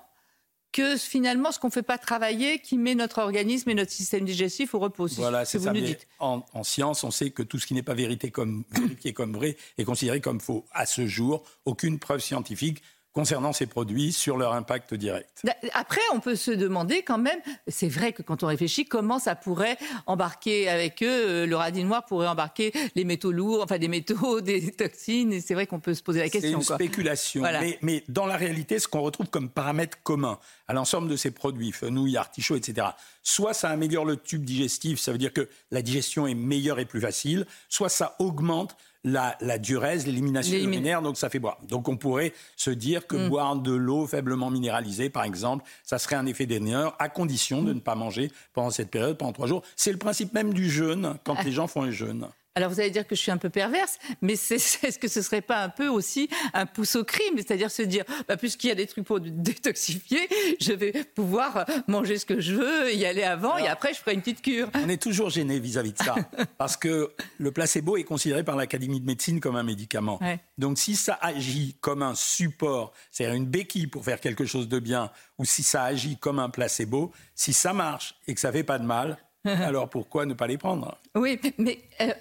que 0.74 0.98
finalement 0.98 1.52
ce 1.52 1.60
qu'on 1.60 1.68
ne 1.68 1.72
fait 1.72 1.82
pas 1.82 1.98
travailler 1.98 2.60
qui 2.60 2.78
met 2.78 2.94
notre 2.94 3.20
organisme 3.20 3.70
et 3.70 3.74
notre 3.74 3.92
système 3.92 4.26
digestif 4.26 4.76
au 4.76 4.80
repos. 4.80 5.08
Voilà, 5.16 5.46
c'est 5.46 5.60
ça. 5.60 5.74
En, 6.20 6.44
en, 6.54 6.64
science, 6.64 7.04
on 7.04 7.10
sait 7.10 7.32
que 7.32 7.42
tout 7.42 7.58
ce 7.58 7.66
qui 7.66 7.74
n'est 7.74 7.84
pas 7.84 7.94
vérité 7.94 8.32
comme, 8.32 8.64
vérifié 8.72 9.14
comme 9.14 9.34
vrai 9.34 9.58
est 9.78 9.86
considéré 9.86 10.22
comme 10.22 10.40
faux. 10.40 10.66
À 10.72 10.86
ce 10.86 11.08
jour, 11.08 11.44
aucune 11.66 12.00
preuve 12.00 12.20
scientifique 12.20 12.84
concernant 13.14 13.52
ces 13.52 13.66
produits 13.66 14.14
sur 14.14 14.38
leur 14.38 14.54
impact 14.54 14.94
direct. 14.94 15.44
Après, 15.74 16.02
on 16.14 16.20
peut 16.20 16.36
se 16.36 16.52
demander 16.52 17.02
quand 17.02 17.18
même, 17.18 17.40
c'est 17.68 17.90
vrai 17.90 18.14
que 18.14 18.22
quand 18.22 18.44
on 18.44 18.48
réfléchit, 18.48 18.86
comment 18.86 19.18
ça 19.18 19.36
pourrait 19.36 19.78
embarquer 20.06 20.70
avec 20.70 21.02
eux, 21.02 21.08
euh, 21.08 21.46
le 21.48 21.56
radis 21.56 21.84
noir 21.84 22.06
pourrait 22.06 22.28
embarquer 22.28 22.72
les 22.96 23.06
métaux 23.06 23.32
lourds, 23.32 23.64
enfin 23.64 23.80
des 23.80 23.88
métaux, 23.88 24.42
des 24.42 24.72
toxines, 24.72 25.34
et 25.34 25.42
c'est 25.42 25.56
vrai 25.56 25.66
qu'on 25.66 25.80
peut 25.80 25.96
se 25.96 26.04
poser 26.04 26.20
la 26.20 26.30
question. 26.30 26.62
C'est 26.62 26.74
une 26.74 26.76
spéculation, 26.76 27.42
mais, 27.42 27.80
mais, 27.82 28.04
dans 28.08 28.28
la 28.28 28.38
réalité, 28.38 28.78
ce 28.78 28.88
qu'on 28.88 29.02
retrouve 29.02 29.28
comme 29.28 29.50
paramètre 29.50 29.98
commun 30.04 30.38
à 30.68 30.74
l'ensemble 30.74 31.08
de 31.08 31.16
ces 31.16 31.32
produits, 31.32 31.72
fenouil, 31.72 32.18
artichaut, 32.18 32.56
etc., 32.56 32.88
soit 33.28 33.54
ça 33.54 33.70
améliore 33.70 34.06
le 34.06 34.16
tube 34.16 34.46
digestif, 34.46 35.02
ça 35.02 35.12
veut 35.12 35.18
dire 35.18 35.34
que 35.34 35.50
la 35.70 35.82
digestion 35.82 36.28
est 36.28 36.34
meilleure 36.34 36.80
et 36.80 36.86
plus 36.86 37.02
facile, 37.02 37.46
soit 37.68 37.90
ça 37.90 38.16
augmente 38.20 38.78
la, 39.04 39.36
la 39.42 39.58
durée, 39.58 39.98
l'élimination 39.98 40.58
urinaire, 40.58 41.02
donc 41.02 41.18
ça 41.18 41.30
fait 41.30 41.40
boire. 41.40 41.58
Donc 41.68 41.90
on 41.90 41.98
pourrait 41.98 42.34
se 42.56 42.70
dire 42.72 43.06
que 43.06 43.18
mm. 43.18 43.30
boire 43.30 43.56
de 43.58 43.74
l'eau 43.74 44.08
faiblement 44.08 44.50
minéralisée, 44.50 45.10
par 45.10 45.26
exemple, 45.26 45.66
ça 45.84 46.00
serait 46.00 46.16
un 46.16 46.26
effet 46.26 46.46
d'énergie, 46.46 46.94
à 47.00 47.10
condition 47.10 47.62
de 47.64 47.74
mm. 47.74 47.76
ne 47.76 47.80
pas 47.82 47.96
manger 47.96 48.32
pendant 48.54 48.72
cette 48.72 48.90
période, 48.90 49.18
pendant 49.18 49.34
trois 49.34 49.48
jours. 49.48 49.62
C'est 49.76 49.92
le 49.92 49.98
principe 49.98 50.34
même 50.34 50.54
du 50.54 50.70
jeûne, 50.70 51.18
quand 51.26 51.36
ah. 51.38 51.44
les 51.44 51.52
gens 51.52 51.68
font 51.68 51.84
un 51.84 51.92
jeûne. 51.92 52.28
Alors 52.58 52.72
vous 52.72 52.80
allez 52.80 52.90
dire 52.90 53.06
que 53.06 53.14
je 53.14 53.22
suis 53.22 53.30
un 53.30 53.38
peu 53.38 53.52
perverse, 53.52 54.00
mais 54.20 54.34
est-ce 54.50 54.98
que 54.98 55.08
ce 55.08 55.22
serait 55.22 55.42
pas 55.42 55.62
un 55.62 55.70
peu 55.70 55.88
aussi 55.90 56.28
un 56.56 56.66
pouce 56.66 56.96
au 56.96 57.04
crime, 57.04 57.36
c'est-à-dire 57.36 57.70
se 57.70 57.84
dire, 57.84 58.04
bah, 58.28 58.36
puisqu'il 58.36 58.70
y 58.70 58.72
a 58.72 58.76
des 58.76 58.88
trucs 58.88 59.06
pour 59.06 59.20
détoxifier, 59.20 60.28
je 60.60 60.74
vais 60.74 60.92
pouvoir 61.04 61.68
manger 61.88 62.18
ce 62.18 62.26
que 62.26 62.40
je 62.40 62.56
veux, 62.56 62.92
y 62.96 63.06
aller 63.06 63.22
avant, 63.22 63.60
et 63.60 63.68
après 63.68 63.94
je 63.94 64.00
ferai 64.00 64.16
une 64.16 64.22
petite 64.22 64.42
cure. 64.42 64.72
On 64.74 64.90
est 64.90 65.00
toujours 65.00 65.30
gêné 65.30 65.60
vis-à-vis 65.60 65.94
de 65.94 66.00
ça, 66.00 66.16
parce 66.58 66.78
que 66.78 67.14
le 67.38 67.52
placebo 67.52 67.96
est 67.96 68.04
considéré 68.04 68.44
par 68.44 68.56
l'Académie 68.56 69.02
de 69.02 69.06
médecine 69.06 69.40
comme 69.40 69.56
un 69.56 69.62
médicament. 69.62 70.20
Donc 70.58 70.80
si 70.80 70.96
ça 70.96 71.20
agit 71.22 71.76
comme 71.80 72.02
un 72.02 72.16
support, 72.16 72.92
c'est-à-dire 73.12 73.36
une 73.36 73.46
béquille 73.46 73.86
pour 73.86 74.04
faire 74.04 74.20
quelque 74.20 74.46
chose 74.46 74.68
de 74.68 74.80
bien, 74.80 75.12
ou 75.38 75.46
si 75.46 75.62
ça 75.62 75.84
agit 75.84 76.18
comme 76.18 76.40
un 76.40 76.50
placebo, 76.50 77.12
si 77.36 77.54
ça 77.54 77.74
marche 77.74 78.16
et 78.28 78.34
que 78.34 78.40
ça 78.40 78.52
fait 78.52 78.64
pas 78.64 78.80
de 78.80 78.86
mal, 78.86 79.20
alors 79.64 79.90
pourquoi 79.90 80.26
ne 80.26 80.34
pas 80.34 80.48
les 80.48 80.58
prendre? 80.58 80.98
Oui, 81.16 81.40
mais 81.58 81.80
euh, 82.02 82.14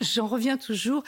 j'en 0.00 0.26
reviens 0.26 0.56
toujours. 0.56 1.02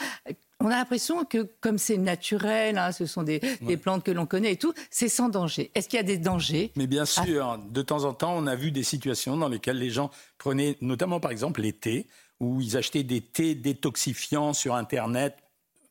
On 0.60 0.66
a 0.66 0.70
l'impression 0.70 1.24
que 1.24 1.48
comme 1.60 1.78
c'est 1.78 1.96
naturel, 1.96 2.76
hein, 2.76 2.92
ce 2.92 3.06
sont 3.06 3.22
des, 3.22 3.40
plantes 3.82 4.04
que 4.04 4.10
l'on 4.10 4.26
connaît 4.26 4.52
et 4.52 4.56
tout, 4.56 4.74
c'est 4.90 5.08
sans 5.08 5.30
danger. 5.30 5.70
Est-ce 5.74 5.88
qu'il 5.88 5.96
y 5.96 6.00
a 6.00 6.04
des 6.04 6.18
dangers 6.18 6.70
Mais 6.76 6.86
bien 6.86 7.06
sûr, 7.06 7.58
de 7.70 7.82
temps 7.82 8.04
en 8.04 8.12
temps, 8.12 8.34
on 8.36 8.46
a 8.46 8.56
vu 8.56 8.70
des 8.70 8.82
situations 8.82 9.36
dans 9.38 9.48
lesquelles 9.48 9.78
les 9.78 9.90
gens 9.90 10.10
prenaient, 10.36 10.76
notamment 10.82 11.18
par 11.18 11.30
exemple 11.30 11.62
les 11.62 11.72
thés, 11.72 12.06
où 12.40 12.60
ils 12.60 12.76
achetaient 12.76 13.04
des 13.04 13.22
thés 13.22 13.54
détoxifiants 13.54 14.52
sur 14.52 14.74
Internet, 14.74 15.36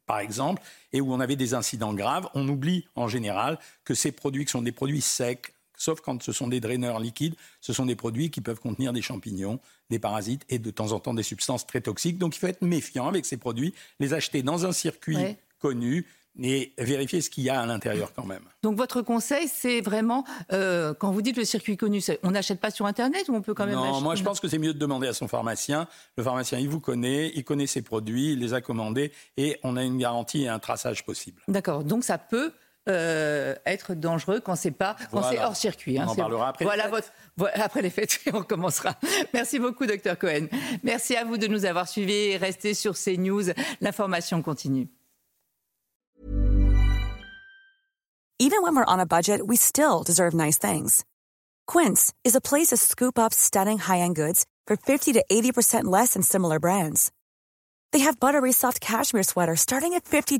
par 0.06 0.20
exemple, 0.20 0.62
et 0.94 1.02
où 1.02 1.14
on 1.14 1.20
avait 1.20 1.36
des 1.36 1.54
incidents 1.54 1.94
graves. 1.94 2.28
On 2.34 2.48
oublie 2.48 2.88
en 2.96 3.08
général 3.08 3.60
que 3.86 3.94
ces 3.94 4.12
produits, 4.12 4.46
qui 4.46 4.52
sont 4.52 4.62
des 4.62 4.72
produits 4.72 5.02
secs, 5.02 5.54
sauf 5.80 6.02
quand 6.02 6.22
ce 6.22 6.32
sont 6.32 6.48
des 6.48 6.60
draineurs 6.60 7.00
liquides, 7.00 7.36
ce 7.62 7.74
sont 7.74 7.88
des 7.88 7.96
produits 7.96 8.30
qui 8.30 8.42
peuvent 8.42 8.60
contenir 8.60 8.94
des 8.94 9.02
champignons, 9.02 9.60
des 9.90 9.98
parasites 9.98 10.46
et 10.50 10.60
de 10.60 10.70
temps 10.70 10.92
en 10.92 11.00
temps 11.00 11.16
des 11.16 11.24
substances 11.24 11.66
très 11.66 11.82
toxiques. 11.82 12.20
Donc 12.20 12.36
il 12.36 12.40
faut 12.40 12.48
être 12.48 12.62
méfiant 12.62 13.08
avec 13.08 13.26
ces 13.26 13.38
produits, 13.38 13.74
les 14.00 14.14
acheter 14.14 14.44
dans 14.44 14.66
un 14.66 14.72
circuit 14.72 15.18
connu 15.60 16.06
et 16.42 16.74
vérifier 16.78 17.22
ce 17.22 17.30
qu'il 17.30 17.44
y 17.44 17.50
a 17.50 17.60
à 17.60 17.66
l'intérieur 17.66 18.14
quand 18.14 18.26
même. 18.26 18.44
Donc 18.64 18.78
votre 18.78 19.02
conseil, 19.02 19.48
c'est 19.48 19.82
vraiment, 19.82 20.24
euh, 20.54 20.94
quand 20.94 21.12
vous 21.12 21.22
dites 21.22 21.38
le 21.38 21.44
circuit 21.44 21.76
connu, 21.76 22.02
on 22.24 22.32
n'achète 22.32 22.60
pas 22.60 22.72
sur 22.72 22.86
Internet 22.86 23.28
ou 23.30 23.36
on 23.36 23.42
peut 23.42 23.54
quand 23.54 23.66
même 23.66 23.76
Non, 23.76 24.00
moi 24.00 24.16
je 24.16 24.24
pense 24.24 24.40
que 24.40 24.48
c'est 24.48 24.60
mieux 24.60 24.74
de 24.74 24.80
demander 24.80 25.08
à 25.08 25.14
son 25.14 25.28
pharmacien. 25.28 25.88
Le 26.18 26.24
pharmacien, 26.24 26.60
il 26.60 26.70
vous 26.70 26.80
connaît, 26.80 27.32
il 27.36 27.44
connaît 27.44 27.68
ses 27.68 27.82
produits, 27.82 28.34
il 28.34 28.40
les 28.40 28.54
a 28.54 28.62
commandés 28.62 29.12
et 29.38 29.60
on 29.64 29.76
a 29.76 29.84
une 29.84 29.98
garantie 29.98 30.44
et 30.44 30.48
un 30.48 30.60
traçage 30.60 31.04
possible. 31.04 31.42
D'accord, 31.48 31.84
donc 31.84 32.04
ça 32.04 32.18
peut 32.18 32.54
euh, 32.88 33.56
être 33.66 33.94
dangereux 33.94 34.40
quand 34.40 34.56
c'est 34.56 34.72
pas 34.72 34.96
quand 35.12 35.24
c'est 35.24 35.40
hors 35.40 35.56
circuit. 35.56 36.00
Hein, 36.00 36.06
on 36.08 36.12
en 36.12 36.16
parlera 36.16 36.50
après. 36.50 36.66
Voilà 36.66 36.88
votre 36.88 37.12
après 37.54 37.82
les 37.82 37.90
fêtes, 37.90 38.20
on 38.34 38.44
commencera. 38.44 38.96
Merci 39.34 39.60
beaucoup, 39.60 39.86
docteur 39.86 40.18
Cohen. 40.18 40.48
Merci 40.84 41.16
à 41.16 41.26
vous 41.26 41.38
de 41.38 41.48
nous 41.48 41.66
avoir 41.66 41.88
suivis 41.88 42.32
et 42.32 42.38
restez 42.38 42.74
sur 42.74 42.96
CNews. 42.96 43.52
L'information 43.82 44.42
continue. 44.42 44.88
Even 48.42 48.62
when 48.64 48.74
we're 48.74 48.86
on 48.88 49.02
a 49.02 49.06
budget, 49.06 49.46
we 49.46 49.58
still 49.58 50.02
deserve 50.04 50.34
nice 50.34 50.58
things. 50.58 51.04
Quince 51.68 52.14
is 52.24 52.36
a 52.36 52.42
place 52.42 52.68
to 52.68 52.78
scoop 52.78 53.20
up 53.20 53.34
stunning 53.34 53.78
high-end 53.78 54.16
goods 54.16 54.46
for 54.66 54.78
50 54.78 55.14
to 55.14 55.26
80% 55.30 55.84
less 55.84 56.14
than 56.14 56.22
similar 56.22 56.58
brands. 56.58 57.12
They 57.92 58.00
have 58.00 58.20
buttery 58.20 58.54
soft 58.54 58.80
cashmere 58.80 59.24
sweaters 59.24 59.60
starting 59.60 59.94
at 59.94 60.06
$50 60.06 60.40